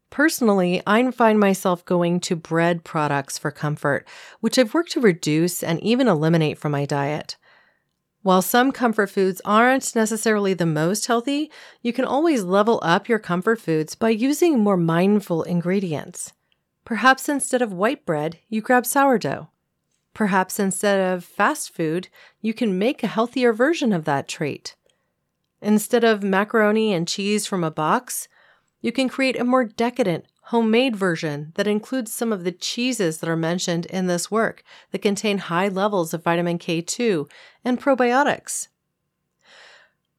Personally, 0.09 0.81
I 0.85 1.09
find 1.11 1.39
myself 1.39 1.85
going 1.85 2.19
to 2.19 2.35
bread 2.35 2.83
products 2.83 3.37
for 3.37 3.49
comfort, 3.49 4.05
which 4.41 4.59
I've 4.59 4.73
worked 4.73 4.91
to 4.91 4.99
reduce 4.99 5.63
and 5.63 5.81
even 5.81 6.09
eliminate 6.09 6.57
from 6.57 6.73
my 6.73 6.83
diet. 6.83 7.37
While 8.23 8.41
some 8.41 8.73
comfort 8.73 9.09
foods 9.09 9.41
aren't 9.45 9.95
necessarily 9.95 10.53
the 10.53 10.65
most 10.65 11.07
healthy, 11.07 11.49
you 11.81 11.93
can 11.93 12.03
always 12.03 12.43
level 12.43 12.81
up 12.83 13.07
your 13.07 13.19
comfort 13.19 13.61
foods 13.61 13.95
by 13.95 14.09
using 14.09 14.59
more 14.59 14.75
mindful 14.75 15.43
ingredients. 15.43 16.33
Perhaps 16.85 17.27
instead 17.27 17.61
of 17.61 17.73
white 17.73 18.05
bread, 18.05 18.39
you 18.47 18.61
grab 18.61 18.85
sourdough. 18.85 19.49
Perhaps 20.13 20.59
instead 20.59 21.13
of 21.13 21.25
fast 21.25 21.73
food, 21.73 22.07
you 22.41 22.53
can 22.53 22.77
make 22.77 23.03
a 23.03 23.07
healthier 23.07 23.51
version 23.51 23.91
of 23.91 24.05
that 24.05 24.27
treat. 24.27 24.75
Instead 25.61 26.03
of 26.03 26.23
macaroni 26.23 26.93
and 26.93 27.07
cheese 27.07 27.47
from 27.47 27.63
a 27.63 27.71
box, 27.71 28.27
you 28.81 28.91
can 28.91 29.09
create 29.09 29.37
a 29.37 29.43
more 29.43 29.65
decadent, 29.65 30.25
homemade 30.43 30.95
version 30.95 31.51
that 31.55 31.65
includes 31.65 32.13
some 32.13 32.31
of 32.31 32.43
the 32.43 32.51
cheeses 32.51 33.17
that 33.17 33.29
are 33.29 33.35
mentioned 33.35 33.87
in 33.87 34.05
this 34.05 34.29
work 34.29 34.63
that 34.91 35.01
contain 35.01 35.39
high 35.39 35.67
levels 35.67 36.13
of 36.13 36.23
vitamin 36.23 36.59
K2 36.59 37.27
and 37.63 37.81
probiotics. 37.81 38.67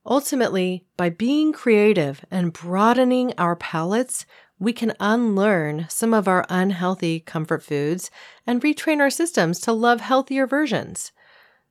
Ultimately, 0.05 0.85
by 0.97 1.11
being 1.11 1.53
creative 1.53 2.25
and 2.31 2.53
broadening 2.53 3.33
our 3.39 3.57
palates, 3.57 4.27
we 4.59 4.73
can 4.73 4.95
unlearn 4.99 5.87
some 5.89 6.15
of 6.15 6.27
our 6.27 6.47
unhealthy 6.49 7.21
comfort 7.21 7.63
foods 7.63 8.11
and 8.47 8.63
retrain 8.63 9.01
our 9.01 9.11
systems 9.11 9.61
to 9.61 9.73
love 9.73 10.01
healthier 10.01 10.47
versions. 10.47 11.13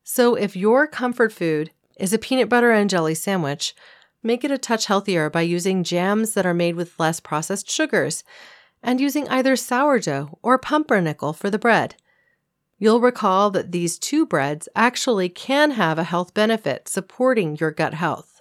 So, 0.03 0.35
if 0.35 0.55
your 0.55 0.85
comfort 0.85 1.33
food 1.33 1.71
is 1.97 2.13
a 2.13 2.19
peanut 2.19 2.49
butter 2.49 2.71
and 2.71 2.89
jelly 2.89 3.15
sandwich, 3.15 3.73
make 4.21 4.43
it 4.43 4.51
a 4.51 4.57
touch 4.57 4.85
healthier 4.85 5.29
by 5.29 5.41
using 5.41 5.83
jams 5.83 6.33
that 6.33 6.45
are 6.45 6.53
made 6.53 6.75
with 6.75 6.99
less 6.99 7.19
processed 7.19 7.69
sugars 7.69 8.23
and 8.83 9.01
using 9.01 9.27
either 9.29 9.55
sourdough 9.55 10.37
or 10.43 10.59
pumpernickel 10.59 11.33
for 11.33 11.49
the 11.49 11.57
bread. 11.57 11.95
You'll 12.77 13.01
recall 13.01 13.49
that 13.51 13.71
these 13.71 13.97
two 13.97 14.25
breads 14.25 14.69
actually 14.75 15.29
can 15.29 15.71
have 15.71 15.97
a 15.97 16.03
health 16.03 16.33
benefit 16.33 16.87
supporting 16.87 17.57
your 17.57 17.71
gut 17.71 17.93
health. 17.93 18.34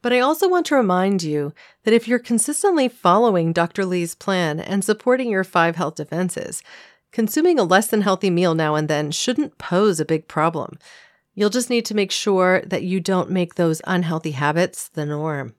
But 0.00 0.12
I 0.12 0.20
also 0.20 0.48
want 0.48 0.66
to 0.66 0.76
remind 0.76 1.22
you 1.22 1.52
that 1.84 1.94
if 1.94 2.06
you're 2.06 2.20
consistently 2.20 2.88
following 2.88 3.52
Dr. 3.52 3.84
Li's 3.84 4.14
plan 4.14 4.60
and 4.60 4.84
supporting 4.84 5.30
your 5.30 5.44
five 5.44 5.76
health 5.76 5.96
defenses, 5.96 6.62
consuming 7.10 7.58
a 7.58 7.64
less 7.64 7.88
than 7.88 8.02
healthy 8.02 8.30
meal 8.30 8.54
now 8.54 8.74
and 8.74 8.88
then 8.88 9.10
shouldn't 9.10 9.58
pose 9.58 9.98
a 9.98 10.04
big 10.04 10.28
problem. 10.28 10.78
You'll 11.34 11.50
just 11.50 11.70
need 11.70 11.84
to 11.86 11.94
make 11.94 12.10
sure 12.10 12.62
that 12.62 12.82
you 12.82 13.00
don't 13.00 13.30
make 13.30 13.54
those 13.54 13.82
unhealthy 13.86 14.32
habits 14.32 14.88
the 14.88 15.06
norm. 15.06 15.54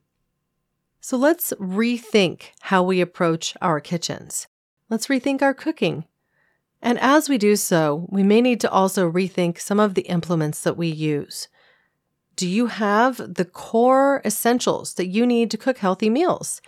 So 1.01 1.17
let's 1.17 1.53
rethink 1.59 2.51
how 2.61 2.83
we 2.83 3.01
approach 3.01 3.55
our 3.61 3.79
kitchens. 3.79 4.47
Let's 4.89 5.07
rethink 5.07 5.41
our 5.41 5.53
cooking. 5.53 6.05
And 6.81 6.99
as 6.99 7.29
we 7.29 7.37
do 7.37 7.55
so, 7.55 8.07
we 8.09 8.23
may 8.23 8.41
need 8.41 8.59
to 8.61 8.71
also 8.71 9.09
rethink 9.09 9.59
some 9.59 9.79
of 9.79 9.95
the 9.95 10.03
implements 10.03 10.61
that 10.63 10.77
we 10.77 10.87
use. 10.87 11.47
Do 12.39 12.47
you 12.47 12.67
have 12.67 13.17
the 13.17 13.43
core 13.43 14.21
essentials 14.23 14.93
that 14.93 15.07
you 15.07 15.25
need 15.25 15.51
to 15.51 15.57
cook 15.57 15.79
healthy 15.79 16.09
meals? 16.09 16.61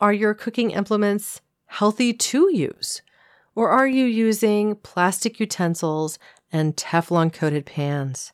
Are 0.00 0.12
your 0.12 0.34
cooking 0.34 0.70
implements 0.70 1.40
healthy 1.66 2.12
to 2.12 2.48
use? 2.54 3.02
Or 3.56 3.70
are 3.70 3.88
you 3.88 4.04
using 4.04 4.76
plastic 4.76 5.40
utensils 5.40 6.20
and 6.52 6.76
Teflon 6.76 7.32
coated 7.32 7.66
pans? 7.66 8.32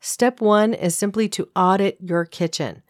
Step 0.00 0.40
one 0.40 0.74
is 0.74 0.96
simply 0.96 1.28
to 1.28 1.50
audit 1.54 1.98
your 2.00 2.24
kitchen. 2.24 2.82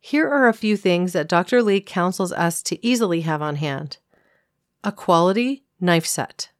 Here 0.00 0.28
are 0.28 0.48
a 0.48 0.52
few 0.52 0.76
things 0.76 1.12
that 1.12 1.28
Dr. 1.28 1.62
Li 1.62 1.80
counsels 1.80 2.32
us 2.32 2.60
to 2.64 2.84
easily 2.84 3.20
have 3.20 3.40
on 3.40 3.54
hand 3.54 3.98
a 4.82 4.90
quality 4.90 5.62
knife 5.80 6.06
set, 6.06 6.50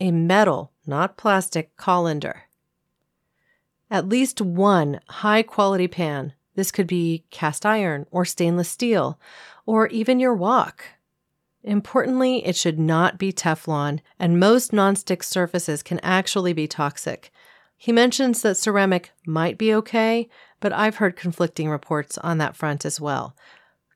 a 0.00 0.10
metal, 0.10 0.72
not 0.86 1.18
plastic, 1.18 1.76
colander, 1.76 2.44
at 3.90 4.08
least 4.08 4.40
one 4.40 5.00
high 5.08 5.42
quality 5.42 5.88
pan. 5.88 6.32
This 6.54 6.72
could 6.72 6.86
be 6.86 7.24
cast 7.30 7.66
iron 7.66 8.06
or 8.10 8.24
stainless 8.24 8.68
steel, 8.68 9.18
or 9.66 9.88
even 9.88 10.20
your 10.20 10.34
wok. 10.34 10.84
Importantly, 11.62 12.46
it 12.46 12.56
should 12.56 12.78
not 12.78 13.18
be 13.18 13.32
Teflon, 13.32 14.00
and 14.18 14.38
most 14.38 14.70
nonstick 14.70 15.24
surfaces 15.24 15.82
can 15.82 15.98
actually 16.00 16.52
be 16.52 16.68
toxic. 16.68 17.32
He 17.76 17.92
mentions 17.92 18.40
that 18.42 18.56
ceramic 18.56 19.10
might 19.26 19.58
be 19.58 19.74
okay, 19.74 20.28
but 20.60 20.72
I've 20.72 20.96
heard 20.96 21.16
conflicting 21.16 21.68
reports 21.68 22.16
on 22.18 22.38
that 22.38 22.56
front 22.56 22.84
as 22.84 23.00
well. 23.00 23.36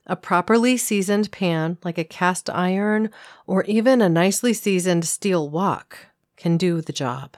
A 0.06 0.16
properly 0.16 0.76
seasoned 0.76 1.30
pan, 1.30 1.78
like 1.84 1.96
a 1.96 2.04
cast 2.04 2.50
iron 2.50 3.10
or 3.46 3.64
even 3.64 4.02
a 4.02 4.08
nicely 4.08 4.52
seasoned 4.52 5.04
steel 5.04 5.48
wok, 5.48 5.96
can 6.36 6.56
do 6.56 6.80
the 6.80 6.92
job. 6.92 7.36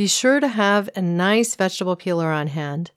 Be 0.00 0.06
sure 0.06 0.40
to 0.40 0.48
have 0.48 0.88
a 0.96 1.02
nice 1.02 1.54
vegetable 1.54 1.94
peeler 1.94 2.30
on 2.32 2.46
hand, 2.46 2.90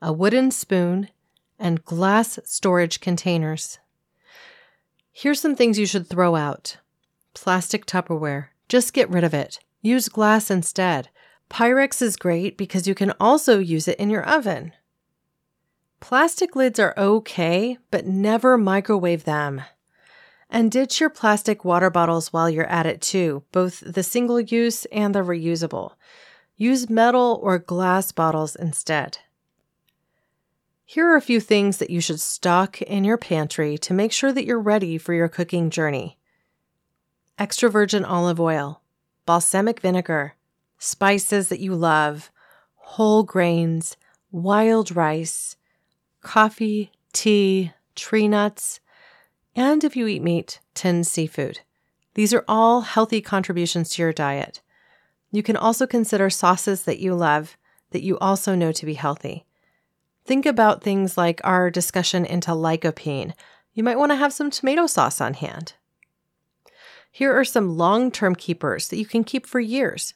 a 0.00 0.14
wooden 0.14 0.50
spoon, 0.50 1.10
and 1.58 1.84
glass 1.84 2.38
storage 2.46 3.00
containers. 3.00 3.78
Here's 5.12 5.42
some 5.42 5.54
things 5.54 5.78
you 5.78 5.84
should 5.84 6.08
throw 6.08 6.36
out 6.36 6.78
plastic 7.34 7.84
Tupperware, 7.84 8.46
just 8.66 8.94
get 8.94 9.10
rid 9.10 9.24
of 9.24 9.34
it. 9.34 9.58
Use 9.82 10.08
glass 10.08 10.50
instead. 10.50 11.10
Pyrex 11.50 12.00
is 12.00 12.16
great 12.16 12.56
because 12.56 12.88
you 12.88 12.94
can 12.94 13.12
also 13.20 13.58
use 13.58 13.86
it 13.86 13.98
in 13.98 14.08
your 14.08 14.24
oven. 14.24 14.72
Plastic 16.00 16.56
lids 16.56 16.80
are 16.80 16.94
okay, 16.96 17.76
but 17.90 18.06
never 18.06 18.56
microwave 18.56 19.24
them. 19.24 19.60
And 20.48 20.72
ditch 20.72 20.98
your 20.98 21.10
plastic 21.10 21.62
water 21.62 21.90
bottles 21.90 22.32
while 22.32 22.48
you're 22.48 22.64
at 22.64 22.86
it 22.86 23.02
too, 23.02 23.42
both 23.52 23.80
the 23.80 24.02
single 24.02 24.40
use 24.40 24.86
and 24.86 25.14
the 25.14 25.20
reusable. 25.20 25.92
Use 26.60 26.90
metal 26.90 27.38
or 27.40 27.60
glass 27.60 28.10
bottles 28.10 28.56
instead. 28.56 29.18
Here 30.84 31.06
are 31.06 31.16
a 31.16 31.22
few 31.22 31.38
things 31.38 31.78
that 31.78 31.88
you 31.88 32.00
should 32.00 32.18
stock 32.18 32.82
in 32.82 33.04
your 33.04 33.16
pantry 33.16 33.78
to 33.78 33.94
make 33.94 34.10
sure 34.10 34.32
that 34.32 34.44
you're 34.44 34.58
ready 34.58 34.98
for 34.98 35.14
your 35.14 35.28
cooking 35.28 35.70
journey 35.70 36.18
extra 37.38 37.70
virgin 37.70 38.04
olive 38.04 38.40
oil, 38.40 38.82
balsamic 39.24 39.78
vinegar, 39.78 40.34
spices 40.78 41.48
that 41.48 41.60
you 41.60 41.72
love, 41.72 42.32
whole 42.74 43.22
grains, 43.22 43.96
wild 44.32 44.96
rice, 44.96 45.54
coffee, 46.22 46.90
tea, 47.12 47.72
tree 47.94 48.26
nuts, 48.26 48.80
and 49.54 49.84
if 49.84 49.94
you 49.94 50.08
eat 50.08 50.22
meat, 50.22 50.58
tinned 50.74 51.06
seafood. 51.06 51.60
These 52.14 52.34
are 52.34 52.44
all 52.48 52.80
healthy 52.80 53.20
contributions 53.20 53.90
to 53.90 54.02
your 54.02 54.12
diet. 54.12 54.60
You 55.30 55.42
can 55.42 55.56
also 55.56 55.86
consider 55.86 56.30
sauces 56.30 56.84
that 56.84 57.00
you 57.00 57.14
love 57.14 57.56
that 57.90 58.02
you 58.02 58.18
also 58.18 58.54
know 58.54 58.72
to 58.72 58.86
be 58.86 58.94
healthy. 58.94 59.46
Think 60.24 60.46
about 60.46 60.82
things 60.82 61.16
like 61.16 61.40
our 61.44 61.70
discussion 61.70 62.24
into 62.24 62.50
lycopene. 62.50 63.32
you 63.72 63.84
might 63.84 63.98
want 63.98 64.10
to 64.12 64.16
have 64.16 64.32
some 64.32 64.50
tomato 64.50 64.86
sauce 64.86 65.20
on 65.20 65.34
hand. 65.34 65.74
Here 67.10 67.32
are 67.32 67.44
some 67.44 67.76
long 67.76 68.10
term 68.10 68.34
keepers 68.34 68.88
that 68.88 68.96
you 68.98 69.06
can 69.06 69.24
keep 69.24 69.46
for 69.46 69.60
years 69.60 70.14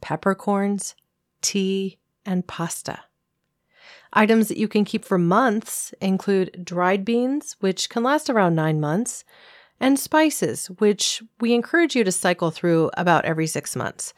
peppercorns, 0.00 0.94
tea, 1.40 1.98
and 2.26 2.46
pasta. 2.46 3.00
Items 4.12 4.48
that 4.48 4.58
you 4.58 4.68
can 4.68 4.84
keep 4.84 5.04
for 5.04 5.18
months 5.18 5.92
include 6.00 6.64
dried 6.64 7.04
beans, 7.04 7.56
which 7.60 7.88
can 7.88 8.02
last 8.02 8.30
around 8.30 8.54
nine 8.54 8.80
months, 8.80 9.24
and 9.80 9.98
spices, 9.98 10.66
which 10.78 11.22
we 11.40 11.52
encourage 11.52 11.96
you 11.96 12.04
to 12.04 12.12
cycle 12.12 12.50
through 12.50 12.90
about 12.96 13.24
every 13.24 13.46
six 13.46 13.74
months. 13.74 14.14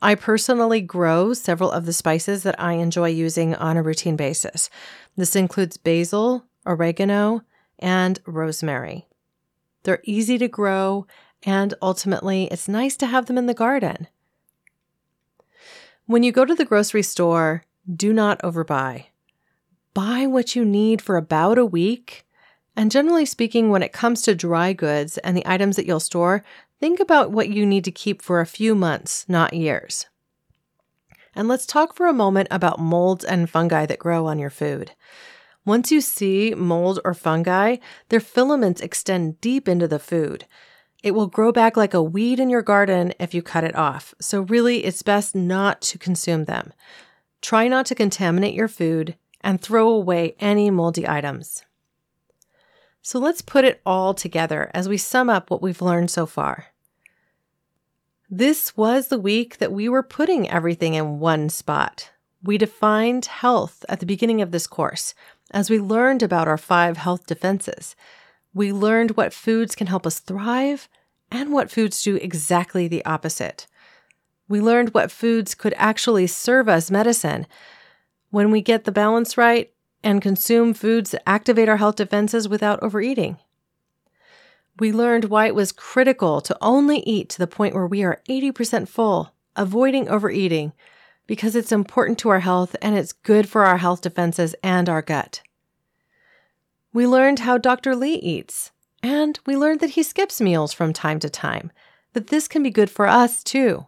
I 0.00 0.14
personally 0.14 0.80
grow 0.80 1.34
several 1.34 1.70
of 1.70 1.84
the 1.84 1.92
spices 1.92 2.42
that 2.44 2.60
I 2.60 2.74
enjoy 2.74 3.08
using 3.08 3.54
on 3.54 3.76
a 3.76 3.82
routine 3.82 4.16
basis. 4.16 4.70
This 5.16 5.34
includes 5.34 5.76
basil, 5.76 6.44
oregano, 6.64 7.42
and 7.78 8.20
rosemary. 8.26 9.06
They're 9.82 10.02
easy 10.04 10.38
to 10.38 10.48
grow, 10.48 11.06
and 11.42 11.74
ultimately, 11.82 12.44
it's 12.44 12.68
nice 12.68 12.96
to 12.98 13.06
have 13.06 13.26
them 13.26 13.38
in 13.38 13.46
the 13.46 13.54
garden. 13.54 14.08
When 16.06 16.22
you 16.22 16.32
go 16.32 16.44
to 16.44 16.54
the 16.54 16.64
grocery 16.64 17.02
store, 17.02 17.64
do 17.92 18.12
not 18.12 18.40
overbuy. 18.42 19.06
Buy 19.94 20.26
what 20.26 20.54
you 20.54 20.64
need 20.64 21.02
for 21.02 21.16
about 21.16 21.58
a 21.58 21.66
week. 21.66 22.24
And 22.76 22.90
generally 22.90 23.26
speaking, 23.26 23.70
when 23.70 23.82
it 23.82 23.92
comes 23.92 24.22
to 24.22 24.34
dry 24.34 24.72
goods 24.72 25.18
and 25.18 25.36
the 25.36 25.46
items 25.46 25.76
that 25.76 25.86
you'll 25.86 26.00
store, 26.00 26.44
think 26.80 27.00
about 27.00 27.30
what 27.30 27.48
you 27.48 27.66
need 27.66 27.84
to 27.84 27.90
keep 27.90 28.22
for 28.22 28.40
a 28.40 28.46
few 28.46 28.74
months, 28.74 29.24
not 29.28 29.54
years. 29.54 30.06
And 31.34 31.48
let's 31.48 31.66
talk 31.66 31.94
for 31.94 32.06
a 32.06 32.12
moment 32.12 32.48
about 32.50 32.80
molds 32.80 33.24
and 33.24 33.48
fungi 33.48 33.86
that 33.86 33.98
grow 33.98 34.26
on 34.26 34.38
your 34.38 34.50
food. 34.50 34.92
Once 35.64 35.92
you 35.92 36.00
see 36.00 36.54
mold 36.54 36.98
or 37.04 37.14
fungi, 37.14 37.76
their 38.08 38.20
filaments 38.20 38.80
extend 38.80 39.40
deep 39.40 39.68
into 39.68 39.86
the 39.86 39.98
food. 39.98 40.46
It 41.02 41.12
will 41.12 41.26
grow 41.26 41.52
back 41.52 41.76
like 41.76 41.94
a 41.94 42.02
weed 42.02 42.40
in 42.40 42.50
your 42.50 42.62
garden 42.62 43.12
if 43.20 43.34
you 43.34 43.42
cut 43.42 43.64
it 43.64 43.76
off, 43.76 44.14
so 44.20 44.40
really 44.40 44.84
it's 44.84 45.02
best 45.02 45.34
not 45.34 45.80
to 45.82 45.98
consume 45.98 46.46
them. 46.46 46.72
Try 47.40 47.68
not 47.68 47.86
to 47.86 47.94
contaminate 47.94 48.54
your 48.54 48.66
food 48.66 49.16
and 49.42 49.60
throw 49.60 49.88
away 49.90 50.34
any 50.40 50.70
moldy 50.70 51.06
items. 51.06 51.64
So 53.08 53.18
let's 53.18 53.40
put 53.40 53.64
it 53.64 53.80
all 53.86 54.12
together 54.12 54.70
as 54.74 54.86
we 54.86 54.98
sum 54.98 55.30
up 55.30 55.50
what 55.50 55.62
we've 55.62 55.80
learned 55.80 56.10
so 56.10 56.26
far. 56.26 56.66
This 58.28 58.76
was 58.76 59.08
the 59.08 59.18
week 59.18 59.56
that 59.56 59.72
we 59.72 59.88
were 59.88 60.02
putting 60.02 60.46
everything 60.50 60.92
in 60.92 61.18
one 61.18 61.48
spot. 61.48 62.10
We 62.42 62.58
defined 62.58 63.24
health 63.24 63.82
at 63.88 64.00
the 64.00 64.04
beginning 64.04 64.42
of 64.42 64.50
this 64.50 64.66
course 64.66 65.14
as 65.52 65.70
we 65.70 65.80
learned 65.80 66.22
about 66.22 66.48
our 66.48 66.58
five 66.58 66.98
health 66.98 67.26
defenses. 67.26 67.96
We 68.52 68.74
learned 68.74 69.12
what 69.12 69.32
foods 69.32 69.74
can 69.74 69.86
help 69.86 70.06
us 70.06 70.18
thrive 70.18 70.86
and 71.30 71.50
what 71.50 71.70
foods 71.70 72.02
do 72.02 72.16
exactly 72.16 72.88
the 72.88 73.02
opposite. 73.06 73.66
We 74.48 74.60
learned 74.60 74.92
what 74.92 75.10
foods 75.10 75.54
could 75.54 75.72
actually 75.78 76.26
serve 76.26 76.68
as 76.68 76.90
medicine. 76.90 77.46
When 78.28 78.50
we 78.50 78.60
get 78.60 78.84
the 78.84 78.92
balance 78.92 79.38
right 79.38 79.72
and 80.02 80.22
consume 80.22 80.74
foods 80.74 81.10
that 81.10 81.28
activate 81.28 81.68
our 81.68 81.76
health 81.76 81.96
defenses 81.96 82.48
without 82.48 82.82
overeating. 82.82 83.36
We 84.78 84.92
learned 84.92 85.24
why 85.24 85.46
it 85.46 85.54
was 85.54 85.72
critical 85.72 86.40
to 86.42 86.56
only 86.60 87.00
eat 87.00 87.28
to 87.30 87.38
the 87.38 87.48
point 87.48 87.74
where 87.74 87.86
we 87.86 88.04
are 88.04 88.22
80% 88.28 88.88
full, 88.88 89.32
avoiding 89.56 90.08
overeating, 90.08 90.72
because 91.26 91.56
it's 91.56 91.72
important 91.72 92.18
to 92.20 92.28
our 92.28 92.40
health 92.40 92.76
and 92.80 92.96
it's 92.96 93.12
good 93.12 93.48
for 93.48 93.64
our 93.64 93.78
health 93.78 94.00
defenses 94.00 94.54
and 94.62 94.88
our 94.88 95.02
gut. 95.02 95.42
We 96.92 97.06
learned 97.06 97.40
how 97.40 97.58
Dr. 97.58 97.94
Li 97.94 98.14
eats, 98.14 98.70
and 99.02 99.38
we 99.46 99.56
learned 99.56 99.80
that 99.80 99.90
he 99.90 100.02
skips 100.02 100.40
meals 100.40 100.72
from 100.72 100.92
time 100.92 101.18
to 101.20 101.28
time, 101.28 101.70
that 102.12 102.28
this 102.28 102.48
can 102.48 102.62
be 102.62 102.70
good 102.70 102.90
for 102.90 103.06
us 103.06 103.42
too. 103.42 103.86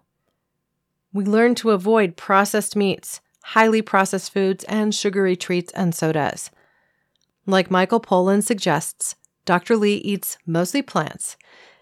We 1.12 1.24
learned 1.24 1.56
to 1.58 1.70
avoid 1.70 2.16
processed 2.16 2.76
meats, 2.76 3.20
highly 3.42 3.82
processed 3.82 4.32
foods, 4.32 4.64
and 4.64 4.94
sugary 4.94 5.36
treats 5.36 5.72
and 5.72 5.94
sodas. 5.94 6.50
Like 7.46 7.70
Michael 7.70 8.00
Pollan 8.00 8.42
suggests, 8.42 9.16
Dr. 9.44 9.76
Li 9.76 9.94
eats 9.96 10.38
mostly 10.46 10.82
plants, 10.82 11.36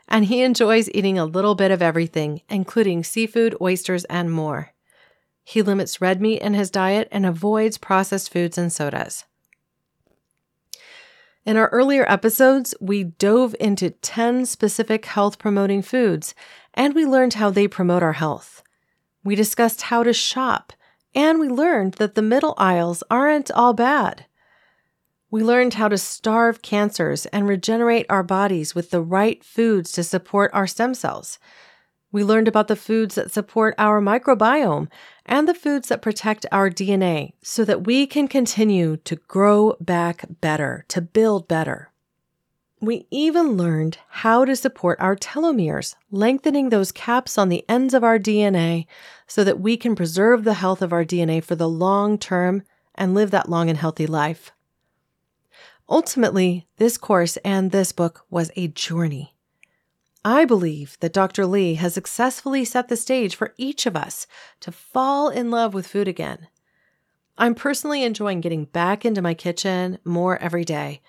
and 0.08 0.24
he 0.24 0.42
enjoys 0.42 0.88
eating 0.94 1.18
a 1.18 1.24
little 1.24 1.54
bit 1.54 1.70
of 1.70 1.82
everything, 1.82 2.40
including 2.48 3.04
seafood, 3.04 3.54
oysters, 3.60 4.04
and 4.04 4.32
more. 4.32 4.72
He 5.44 5.62
limits 5.62 6.00
red 6.00 6.20
meat 6.20 6.40
in 6.42 6.54
his 6.54 6.70
diet 6.70 7.08
and 7.10 7.24
avoids 7.24 7.78
processed 7.78 8.32
foods 8.32 8.58
and 8.58 8.72
sodas. 8.72 9.24
In 11.44 11.56
our 11.56 11.68
earlier 11.68 12.04
episodes, 12.10 12.74
we 12.78 13.04
dove 13.04 13.56
into 13.58 13.88
10 13.88 14.44
specific 14.44 15.06
health 15.06 15.38
promoting 15.38 15.80
foods 15.80 16.34
and 16.74 16.94
we 16.94 17.06
learned 17.06 17.34
how 17.34 17.48
they 17.48 17.66
promote 17.66 18.02
our 18.02 18.12
health. 18.12 18.62
We 19.24 19.34
discussed 19.34 19.82
how 19.82 20.02
to 20.02 20.12
shop 20.12 20.74
and 21.18 21.40
we 21.40 21.48
learned 21.48 21.94
that 21.94 22.14
the 22.14 22.22
middle 22.22 22.54
aisles 22.58 23.02
aren't 23.10 23.50
all 23.50 23.72
bad. 23.72 24.26
We 25.32 25.42
learned 25.42 25.74
how 25.74 25.88
to 25.88 25.98
starve 25.98 26.62
cancers 26.62 27.26
and 27.26 27.48
regenerate 27.48 28.06
our 28.08 28.22
bodies 28.22 28.76
with 28.76 28.90
the 28.90 29.02
right 29.02 29.42
foods 29.42 29.90
to 29.92 30.04
support 30.04 30.52
our 30.54 30.68
stem 30.68 30.94
cells. 30.94 31.40
We 32.12 32.22
learned 32.22 32.46
about 32.46 32.68
the 32.68 32.76
foods 32.76 33.16
that 33.16 33.32
support 33.32 33.74
our 33.78 34.00
microbiome 34.00 34.86
and 35.26 35.48
the 35.48 35.54
foods 35.54 35.88
that 35.88 36.02
protect 36.02 36.46
our 36.52 36.70
DNA 36.70 37.32
so 37.42 37.64
that 37.64 37.84
we 37.84 38.06
can 38.06 38.28
continue 38.28 38.96
to 38.98 39.16
grow 39.16 39.76
back 39.80 40.24
better, 40.40 40.84
to 40.86 41.00
build 41.00 41.48
better. 41.48 41.90
We 42.80 43.06
even 43.10 43.56
learned 43.56 43.98
how 44.08 44.44
to 44.44 44.54
support 44.54 45.00
our 45.00 45.16
telomeres, 45.16 45.96
lengthening 46.12 46.68
those 46.68 46.92
caps 46.92 47.36
on 47.36 47.48
the 47.48 47.64
ends 47.68 47.92
of 47.92 48.04
our 48.04 48.18
DNA 48.20 48.86
so 49.26 49.42
that 49.42 49.58
we 49.58 49.76
can 49.76 49.96
preserve 49.96 50.44
the 50.44 50.54
health 50.54 50.80
of 50.80 50.92
our 50.92 51.04
DNA 51.04 51.42
for 51.42 51.56
the 51.56 51.68
long 51.68 52.18
term 52.18 52.62
and 52.94 53.14
live 53.14 53.32
that 53.32 53.48
long 53.48 53.68
and 53.68 53.78
healthy 53.78 54.06
life. 54.06 54.52
Ultimately, 55.88 56.68
this 56.76 56.98
course 56.98 57.36
and 57.38 57.70
this 57.72 57.90
book 57.90 58.24
was 58.30 58.52
a 58.54 58.68
journey. 58.68 59.34
I 60.24 60.44
believe 60.44 60.98
that 61.00 61.12
Dr. 61.12 61.46
Li 61.46 61.74
has 61.74 61.94
successfully 61.94 62.64
set 62.64 62.88
the 62.88 62.96
stage 62.96 63.34
for 63.34 63.54
each 63.56 63.86
of 63.86 63.96
us 63.96 64.26
to 64.60 64.70
fall 64.70 65.30
in 65.30 65.50
love 65.50 65.74
with 65.74 65.86
food 65.86 66.06
again. 66.06 66.48
I'm 67.38 67.54
personally 67.54 68.02
enjoying 68.02 68.40
getting 68.40 68.66
back 68.66 69.04
into 69.04 69.22
my 69.22 69.32
kitchen 69.32 69.98
more 70.04 70.36
every 70.38 70.64
day. 70.64 71.00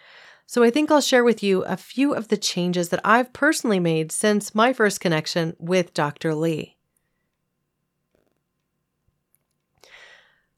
So 0.51 0.63
I 0.63 0.71
think 0.71 0.89
I'll 0.89 0.99
share 0.99 1.23
with 1.23 1.43
you 1.43 1.62
a 1.65 1.77
few 1.77 2.12
of 2.12 2.29
the 2.29 2.35
changes 2.35 2.89
that 2.89 3.01
I've 3.05 3.33
personally 3.33 3.79
made 3.79 4.12
since 4.12 4.55
my 4.55 4.73
first 4.73 4.99
connection 4.99 5.55
with 5.59 5.93
Dr. 5.93 6.33
Li. 6.33 6.75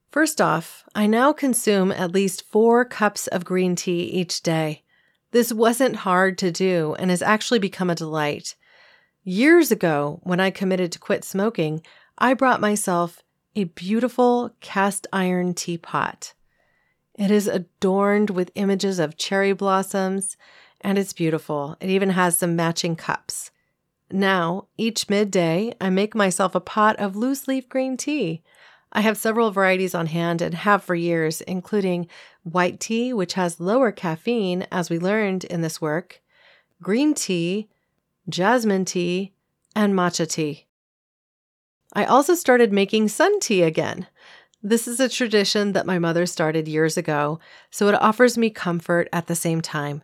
First 0.10 0.40
off, 0.40 0.86
I 0.96 1.08
now 1.08 1.34
consume 1.34 1.92
at 1.92 2.14
least 2.14 2.46
four 2.50 2.86
cups 2.86 3.28
of 3.28 3.44
green 3.44 3.76
tea 3.76 4.04
each 4.04 4.42
day. 4.42 4.84
This 5.32 5.52
wasn't 5.52 6.08
hard 6.08 6.38
to 6.38 6.54
do 6.54 6.96
and 6.98 7.12
has 7.12 7.22
actually 7.22 7.60
become 7.60 7.90
a 7.90 7.96
delight. 7.96 8.56
Years 9.26 9.74
ago, 9.74 10.22
when 10.24 10.40
I 10.40 10.52
committed 10.52 10.94
to 10.94 11.00
quit 11.00 11.26
smoking, 11.26 11.82
I 12.18 12.34
brought 12.34 12.62
myself 12.62 13.24
a 13.58 13.66
beautiful 13.66 14.56
cast 14.62 15.06
iron 15.12 15.54
teapot. 15.54 16.34
It 17.22 17.30
is 17.30 17.48
adorned 17.48 18.32
with 18.32 18.50
images 18.56 18.98
of 18.98 19.16
cherry 19.16 19.54
blossoms, 19.54 20.38
and 20.82 20.98
it's 20.98 21.14
beautiful. 21.14 21.78
It 21.80 21.92
even 21.92 22.10
has 22.10 22.36
some 22.36 22.56
matching 22.56 22.96
cups. 22.96 23.52
Now, 24.10 24.66
each 24.76 25.08
midday, 25.08 25.76
I 25.80 25.92
make 25.92 26.16
myself 26.16 26.56
a 26.56 26.60
pot 26.60 26.96
of 26.96 27.16
loose 27.16 27.48
leaf 27.48 27.70
green 27.70 27.96
tea. 27.96 28.42
I 28.92 29.02
have 29.02 29.20
several 29.20 29.52
varieties 29.52 29.94
on 29.94 30.08
hand 30.08 30.42
and 30.42 30.56
have 30.56 30.84
for 30.84 30.96
years, 30.96 31.42
including 31.42 32.08
white 32.42 32.80
tea, 32.80 33.14
which 33.14 33.36
has 33.36 33.60
lower 33.60 33.92
caffeine, 33.92 34.66
as 34.72 34.90
we 34.90 34.98
learned 34.98 35.44
in 35.44 35.62
this 35.62 35.80
work, 35.80 36.24
green 36.82 37.14
tea, 37.14 37.70
jasmine 38.30 38.84
tea, 38.84 39.32
and 39.76 39.94
matcha 39.94 40.28
tea. 40.28 40.66
I 41.94 42.04
also 42.04 42.34
started 42.34 42.74
making 42.74 43.10
sun 43.10 43.40
tea 43.40 43.62
again. 43.62 44.08
This 44.64 44.88
is 44.88 45.00
a 45.00 45.10
tradition 45.10 45.72
that 45.72 45.88
my 45.88 45.98
mother 45.98 46.28
started 46.28 46.68
years 46.68 46.96
ago, 46.96 47.40
so 47.72 47.88
it 47.88 47.96
offers 47.96 48.38
me 48.38 48.52
comfort 48.52 49.10
at 49.12 49.26
the 49.26 49.34
same 49.34 49.60
time. 49.60 50.04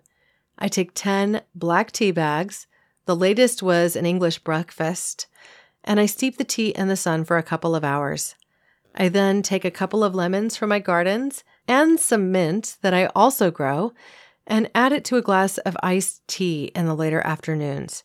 I 0.58 0.67
take 0.67 0.91
10 0.96 1.41
black 1.54 1.91
tea 1.91 2.10
bags, 2.12 2.65
the 3.06 3.15
latest 3.15 3.62
was 3.62 3.96
an 3.96 4.08
English 4.08 4.39
breakfast, 4.39 5.28
and 5.84 6.00
I 6.00 6.08
steep 6.08 6.38
the 6.38 6.43
tea 6.43 6.70
in 6.70 6.88
the 6.88 6.96
sun 6.96 7.24
for 7.24 7.38
a 7.38 7.43
couple 7.43 7.76
of 7.76 7.84
hours. 7.84 8.34
I 8.96 9.10
then 9.10 9.43
take 9.43 9.63
a 9.63 9.70
couple 9.70 10.04
of 10.04 10.15
lemons 10.15 10.58
from 10.58 10.70
my 10.70 10.80
gardens 10.80 11.43
and 11.67 12.00
some 12.00 12.32
mint 12.32 12.78
that 12.82 12.96
I 12.96 13.12
also 13.15 13.52
grow 13.52 13.93
and 14.48 14.72
add 14.74 14.91
it 14.91 15.06
to 15.06 15.17
a 15.17 15.22
glass 15.22 15.60
of 15.60 15.78
iced 15.84 16.28
tea 16.28 16.72
in 16.74 16.88
the 16.88 16.96
later 16.96 17.22
afternoons. 17.22 18.04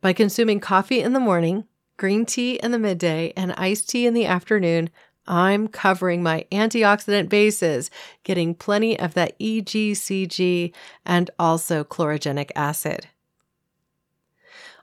By 0.00 0.12
consuming 0.12 0.60
coffee 0.60 1.00
in 1.00 1.14
the 1.14 1.20
morning, 1.20 1.64
green 1.96 2.26
tea 2.26 2.60
in 2.62 2.70
the 2.70 2.78
midday, 2.78 3.32
and 3.36 3.52
iced 3.52 3.88
tea 3.88 4.06
in 4.06 4.14
the 4.14 4.26
afternoon, 4.26 4.90
I'm 5.26 5.68
covering 5.68 6.22
my 6.22 6.46
antioxidant 6.52 7.28
bases, 7.28 7.90
getting 8.24 8.54
plenty 8.54 8.98
of 8.98 9.14
that 9.14 9.38
EGCG 9.38 10.72
and 11.04 11.30
also 11.38 11.84
chlorogenic 11.84 12.50
acid. 12.54 13.08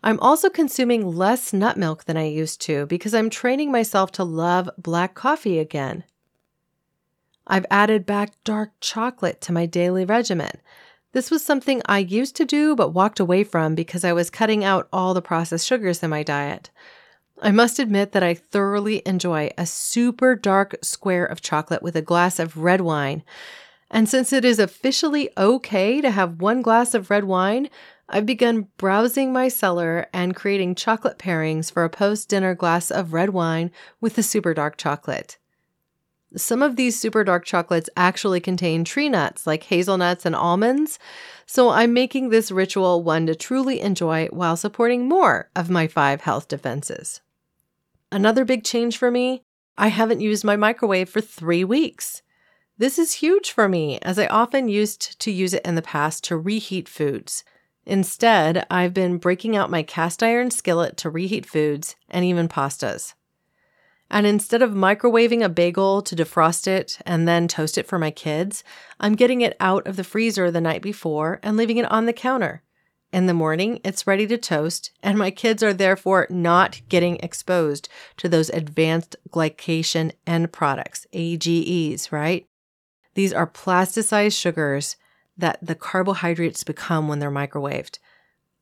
I'm 0.04 0.20
also 0.20 0.50
consuming 0.50 1.06
less 1.06 1.54
nut 1.54 1.78
milk 1.78 2.06
than 2.06 2.18
I 2.18 2.26
used 2.26 2.60
to 2.62 2.88
because 2.88 3.14
I'm 3.14 3.30
training 3.30 3.72
myself 3.72 4.12
to 4.14 4.24
love 4.24 4.70
black 4.78 5.14
coffee 5.14 5.60
again. 5.60 6.04
I've 7.46 7.66
added 7.70 8.06
back 8.06 8.32
dark 8.44 8.72
chocolate 8.80 9.42
to 9.42 9.52
my 9.52 9.66
daily 9.66 10.06
regimen. 10.06 10.60
This 11.12 11.30
was 11.30 11.46
something 11.46 11.82
I 11.86 12.00
used 12.00 12.36
to 12.38 12.46
do 12.46 12.76
but 12.76 12.94
walked 12.94 13.20
away 13.20 13.44
from 13.44 13.76
because 13.76 14.04
I 14.04 14.14
was 14.14 14.30
cutting 14.30 14.64
out 14.64 14.88
all 14.92 15.14
the 15.14 15.22
processed 15.22 15.68
sugars 15.68 16.02
in 16.02 16.10
my 16.10 16.24
diet. 16.24 16.72
I 17.44 17.50
must 17.52 17.80
admit 17.80 18.12
that 18.12 18.22
I 18.22 18.36
thoroughly 18.36 19.02
enjoy 19.04 19.50
a 19.58 19.66
super 19.66 20.36
dark 20.36 20.76
square 20.84 21.26
of 21.26 21.42
chocolate 21.42 21.82
with 21.82 21.96
a 21.96 22.02
glass 22.02 22.38
of 22.38 22.56
red 22.56 22.82
wine. 22.82 23.24
And 23.90 24.08
since 24.08 24.32
it 24.32 24.46
is 24.46 24.60
officially 24.60 25.30
okay 25.36 26.02
to 26.02 26.12
have 26.12 26.40
one 26.40 26.62
glass 26.62 26.94
of 26.94 27.10
red 27.10 27.24
wine, 27.24 27.68
I've 28.08 28.28
begun 28.28 28.68
browsing 28.78 29.34
my 29.34 29.48
cellar 29.48 30.06
and 30.14 30.36
creating 30.36 30.76
chocolate 30.76 31.18
pairings 31.18 31.72
for 31.72 31.84
a 31.84 31.90
post 31.90 32.30
dinner 32.30 32.54
glass 32.54 32.92
of 32.92 33.12
red 33.12 33.32
wine 33.32 33.72
with 34.00 34.16
the 34.16 34.24
super 34.24 34.54
dark 34.54 34.78
chocolate. 34.78 35.40
Some 36.38 36.62
of 36.62 36.76
these 36.76 37.00
super 37.00 37.24
dark 37.24 37.44
chocolates 37.44 37.90
actually 37.98 38.40
contain 38.40 38.84
tree 38.84 39.10
nuts 39.10 39.48
like 39.48 39.64
hazelnuts 39.64 40.26
and 40.28 40.36
almonds, 40.36 41.00
so 41.48 41.70
I'm 41.70 41.92
making 41.92 42.30
this 42.30 42.52
ritual 42.52 43.04
one 43.04 43.26
to 43.26 43.36
truly 43.36 43.82
enjoy 43.82 44.28
while 44.28 44.56
supporting 44.56 45.10
more 45.10 45.50
of 45.56 45.72
my 45.72 45.88
five 45.88 46.22
health 46.22 46.48
defenses. 46.48 47.20
Another 48.12 48.44
big 48.44 48.64
change 48.64 48.98
for 48.98 49.10
me 49.10 49.44
I 49.78 49.88
haven't 49.88 50.20
used 50.20 50.44
my 50.44 50.56
microwave 50.56 51.10
for 51.10 51.22
three 51.22 51.64
weeks. 51.64 52.22
This 52.78 53.00
is 53.00 53.14
huge 53.14 53.52
for 53.52 53.70
me, 53.70 54.00
as 54.02 54.20
I 54.20 54.28
often 54.28 54.68
used 54.68 55.20
to 55.22 55.32
use 55.32 55.54
it 55.54 55.66
in 55.66 55.76
the 55.76 55.82
past 55.82 56.24
to 56.26 56.38
reheat 56.38 56.90
foods. 56.90 57.44
Instead, 57.86 58.66
I've 58.70 58.94
been 58.94 59.18
breaking 59.18 59.56
out 59.56 59.72
my 59.72 59.82
cast 59.82 60.22
iron 60.22 60.52
skillet 60.52 60.98
to 60.98 61.10
reheat 61.10 61.46
foods 61.46 61.96
and 62.10 62.26
even 62.26 62.48
pastas. 62.48 63.14
And 64.10 64.28
instead 64.28 64.62
of 64.62 64.72
microwaving 64.72 65.44
a 65.44 65.50
bagel 65.50 66.02
to 66.02 66.16
defrost 66.16 66.68
it 66.68 67.00
and 67.06 67.28
then 67.28 67.48
toast 67.48 67.78
it 67.78 67.88
for 67.88 67.98
my 67.98 68.12
kids, 68.12 68.64
I'm 69.00 69.16
getting 69.16 69.42
it 69.42 69.56
out 69.60 69.88
of 69.88 69.96
the 69.96 70.04
freezer 70.04 70.52
the 70.52 70.60
night 70.60 70.82
before 70.82 71.40
and 71.42 71.56
leaving 71.56 71.78
it 71.78 71.90
on 71.90 72.06
the 72.06 72.14
counter. 72.14 72.62
In 73.12 73.26
the 73.26 73.34
morning, 73.34 73.82
it's 73.84 74.08
ready 74.08 74.26
to 74.28 74.38
toast, 74.38 74.92
and 75.04 75.18
my 75.18 75.32
kids 75.32 75.62
are 75.62 75.74
therefore 75.74 76.28
not 76.30 76.82
getting 76.88 77.18
exposed 77.18 77.90
to 78.18 78.30
those 78.30 78.50
advanced 78.50 79.18
glycation 79.30 80.14
end 80.26 80.54
products, 80.54 81.06
AGEs, 81.12 82.14
right? 82.14 82.46
These 83.16 83.34
are 83.34 83.48
plasticized 83.48 84.40
sugars 84.40 84.96
that 85.38 85.60
the 85.62 85.76
carbohydrates 85.76 86.64
become 86.64 87.10
when 87.10 87.20
they're 87.20 87.30
microwaved. 87.30 88.00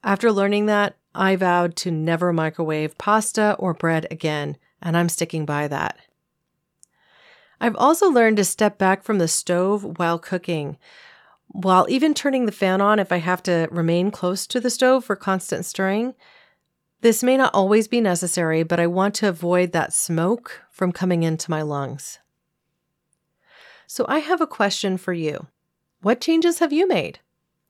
After 0.04 0.32
learning 0.32 0.66
that, 0.66 0.96
I 1.14 1.36
vowed 1.36 1.76
to 1.78 1.92
never 1.92 2.34
microwave 2.34 2.98
pasta 2.98 3.56
or 3.60 3.76
bread 3.76 4.08
again, 4.10 4.58
and 4.82 4.98
I'm 4.98 5.10
sticking 5.10 5.46
by 5.46 5.68
that. 5.68 5.98
I've 7.62 7.76
also 7.76 8.10
learned 8.10 8.38
to 8.38 8.46
step 8.46 8.80
back 8.80 9.04
from 9.04 9.20
the 9.20 9.28
stove 9.28 10.00
while 10.00 10.18
cooking, 10.18 10.78
while 11.50 11.86
even 11.90 12.14
turning 12.14 12.46
the 12.46 12.52
fan 12.52 12.80
on 12.80 13.00
if 13.00 13.12
I 13.12 13.18
have 13.18 13.44
to 13.44 13.68
remain 13.72 14.12
close 14.12 14.48
to 14.48 14.60
the 14.60 14.70
stove 14.70 15.04
for 15.04 15.16
constant 15.16 15.66
stirring. 15.66 16.14
This 17.02 17.24
may 17.24 17.38
not 17.38 17.54
always 17.54 17.88
be 17.88 18.02
necessary, 18.02 18.64
but 18.64 18.80
I 18.80 18.88
want 18.88 19.16
to 19.16 19.30
avoid 19.30 19.72
that 19.72 19.94
smoke 19.94 20.62
from 20.70 20.92
coming 20.92 21.24
into 21.24 21.50
my 21.50 21.62
lungs. 21.62 22.20
So 23.88 24.06
I 24.08 24.20
have 24.20 24.42
a 24.42 24.48
question 24.48 24.98
for 24.98 25.14
you. 25.14 25.48
What 26.02 26.22
changes 26.22 26.60
have 26.60 26.72
you 26.72 26.88
made? 26.88 27.20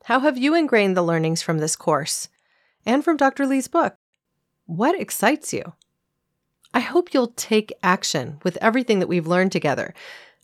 How 0.05 0.19
have 0.19 0.37
you 0.37 0.55
ingrained 0.55 0.97
the 0.97 1.01
learnings 1.01 1.41
from 1.41 1.59
this 1.59 1.75
course 1.75 2.27
and 2.85 3.03
from 3.03 3.17
Dr. 3.17 3.45
Li's 3.45 3.67
book? 3.67 3.95
What 4.65 4.99
excites 4.99 5.53
you? 5.53 5.73
I 6.73 6.81
hope 6.81 7.13
you'll 7.13 7.33
take 7.35 7.73
action 7.81 8.39
with 8.43 8.57
everything 8.61 8.99
that 8.99 9.07
we've 9.07 9.27
learned 9.27 9.51
together. 9.51 9.93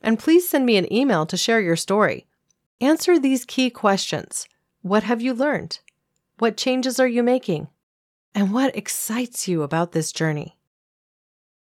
And 0.02 0.17
please 0.17 0.48
send 0.48 0.65
me 0.65 0.78
an 0.78 0.91
email 0.91 1.26
to 1.26 1.38
share 1.38 1.62
your 1.62 1.76
story. 1.76 2.26
Answer 2.81 3.17
these 3.17 3.45
key 3.45 3.69
questions 3.69 4.49
What 4.81 5.03
have 5.03 5.21
you 5.21 5.33
learned? 5.33 5.79
What 6.39 6.57
changes 6.57 6.99
are 6.99 7.07
you 7.07 7.23
making? 7.23 7.69
And 8.33 8.53
what 8.53 8.75
excites 8.75 9.47
you 9.47 9.63
about 9.63 9.93
this 9.93 10.11
journey? 10.11 10.57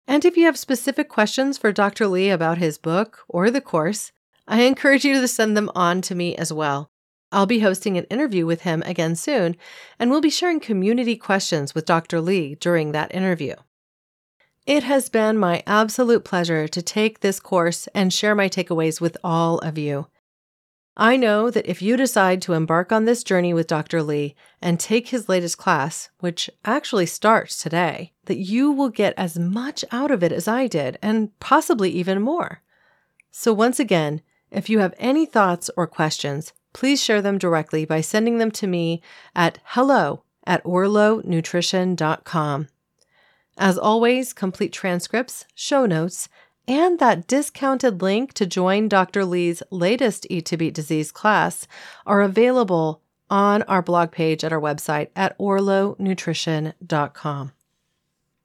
And 0.07 0.25
if 0.25 0.39
you 0.39 0.47
have 0.47 0.59
specific 0.59 1.11
questions 1.11 1.59
for 1.59 1.73
Dr. 1.73 2.07
Li 2.07 2.31
about 2.31 2.57
his 2.57 2.79
book 2.79 3.21
or 3.29 3.51
the 3.51 3.61
course, 3.61 4.13
I 4.49 4.63
encourage 4.63 5.05
you 5.05 5.21
to 5.21 5.29
send 5.29 5.59
them 5.59 5.71
on 5.75 6.01
to 6.03 6.15
me 6.15 6.37
as 6.37 6.51
well. 6.51 6.91
I'll 7.31 7.45
be 7.45 7.61
hosting 7.61 7.99
an 7.99 8.05
interview 8.05 8.47
with 8.47 8.63
him 8.63 8.83
again 8.87 9.15
soon, 9.15 9.57
and 9.99 10.11
we'll 10.11 10.23
be 10.23 10.31
sharing 10.31 10.59
community 10.59 11.17
questions 11.17 11.75
with 11.75 11.85
Dr. 11.85 12.23
Li 12.23 12.55
during 12.55 12.93
that 12.93 13.15
interview. 13.15 13.57
It 14.67 14.85
has 14.85 15.11
been 15.11 15.37
my 15.37 15.63
absolute 15.67 16.25
pleasure 16.25 16.67
to 16.69 16.81
take 16.81 17.21
this 17.21 17.41
course 17.41 17.89
and 17.95 18.11
share 18.11 18.35
my 18.35 18.49
takeaways 18.49 19.03
with 19.03 19.19
all 19.23 19.59
of 19.59 19.77
you. 19.77 20.07
I 20.97 21.17
know 21.17 21.51
that 21.51 21.69
if 21.69 21.83
you 21.83 21.97
decide 21.97 22.41
to 22.43 22.53
embark 22.53 22.93
on 22.93 23.05
this 23.05 23.25
journey 23.25 23.53
with 23.53 23.67
Dr. 23.67 24.01
Li 24.03 24.37
and 24.63 24.79
take 24.79 25.09
his 25.09 25.29
latest 25.29 25.59
class, 25.59 26.09
which 26.21 26.49
actually 26.65 27.07
starts 27.07 27.61
today, 27.61 28.13
that 28.27 28.39
you 28.39 28.71
will 28.71 28.91
get 28.91 29.13
as 29.17 29.37
much 29.37 29.85
out 29.91 30.13
of 30.13 30.23
it 30.23 30.31
as 30.31 30.47
I 30.47 30.69
did, 30.69 30.97
and 31.03 31.37
possibly 31.41 31.91
even 31.91 32.23
more. 32.23 32.63
So, 33.33 33.53
once 33.53 33.81
again, 33.81 34.23
if 34.53 34.71
you 34.71 34.79
have 34.79 34.95
any 34.99 35.27
thoughts 35.27 35.69
or 35.77 35.89
questions, 35.89 36.53
please 36.73 37.03
share 37.03 37.21
them 37.21 37.39
directly 37.39 37.85
by 37.85 38.01
sending 38.01 38.39
them 38.39 38.53
to 38.53 38.69
me 38.69 39.03
at 39.35 39.59
hello 39.65 40.23
at 40.47 40.63
orlonutrition.com. 40.63 42.69
As 43.57 43.79
always, 43.79 44.33
complete 44.33 44.73
transcripts, 44.73 45.45
show 45.55 45.87
notes, 45.87 46.29
and 46.67 46.99
that 46.99 47.27
discounted 47.27 48.01
link 48.03 48.33
to 48.35 48.47
join 48.47 48.89
Dr. 48.89 49.25
Li's 49.25 49.63
latest 49.71 50.27
Eat 50.31 50.47
to 50.47 50.57
Beat 50.57 50.75
Disease 50.75 51.13
class 51.13 51.69
are 52.07 52.23
available 52.23 53.03
on 53.31 53.63
our 53.63 53.83
blog 53.83 54.13
page 54.13 54.45
at 54.45 54.53
our 54.53 54.61
website 54.61 55.09
at 55.17 55.37
orlonutrition.com. 55.39 57.53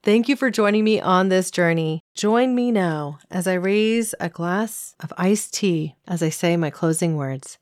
Thank 0.01 0.29
you 0.29 0.37
for 0.37 0.49
joining 0.49 0.85
me 0.85 1.01
on 1.01 1.27
this 1.27 1.51
journey. 1.51 1.99
Join 2.15 2.55
me 2.55 2.71
now 2.71 3.19
as 3.29 3.47
I 3.47 3.55
raise 3.55 4.15
a 4.19 4.29
glass 4.29 4.95
of 5.01 5.11
iced 5.17 5.53
tea 5.53 5.95
as 6.07 6.23
I 6.23 6.29
say 6.29 6.55
my 6.55 6.69
closing 6.69 7.17
words. 7.17 7.57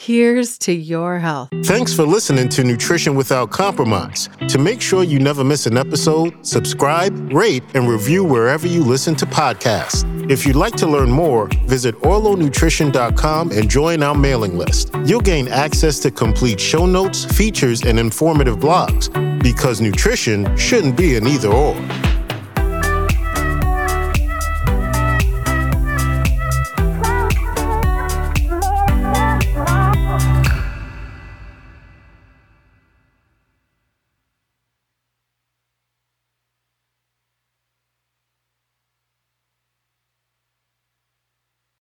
Here's 0.00 0.56
to 0.58 0.72
your 0.72 1.18
health. 1.18 1.48
Thanks 1.64 1.92
for 1.92 2.04
listening 2.04 2.48
to 2.50 2.62
Nutrition 2.62 3.16
Without 3.16 3.50
Compromise. 3.50 4.28
To 4.46 4.56
make 4.56 4.80
sure 4.80 5.02
you 5.02 5.18
never 5.18 5.42
miss 5.42 5.66
an 5.66 5.76
episode, 5.76 6.46
subscribe, 6.46 7.32
rate, 7.32 7.64
and 7.74 7.88
review 7.88 8.22
wherever 8.22 8.68
you 8.68 8.84
listen 8.84 9.16
to 9.16 9.26
podcasts. 9.26 10.04
If 10.30 10.46
you'd 10.46 10.54
like 10.54 10.76
to 10.76 10.86
learn 10.86 11.10
more, 11.10 11.48
visit 11.66 11.96
orlonutrition.com 11.96 13.50
and 13.50 13.68
join 13.68 14.04
our 14.04 14.14
mailing 14.14 14.56
list. 14.56 14.94
You'll 15.04 15.20
gain 15.20 15.48
access 15.48 15.98
to 16.00 16.12
complete 16.12 16.60
show 16.60 16.86
notes, 16.86 17.24
features, 17.24 17.82
and 17.82 17.98
informative 17.98 18.58
blogs 18.58 19.12
because 19.42 19.80
nutrition 19.80 20.56
shouldn't 20.56 20.96
be 20.96 21.16
an 21.16 21.26
either 21.26 21.48
or. 21.48 21.74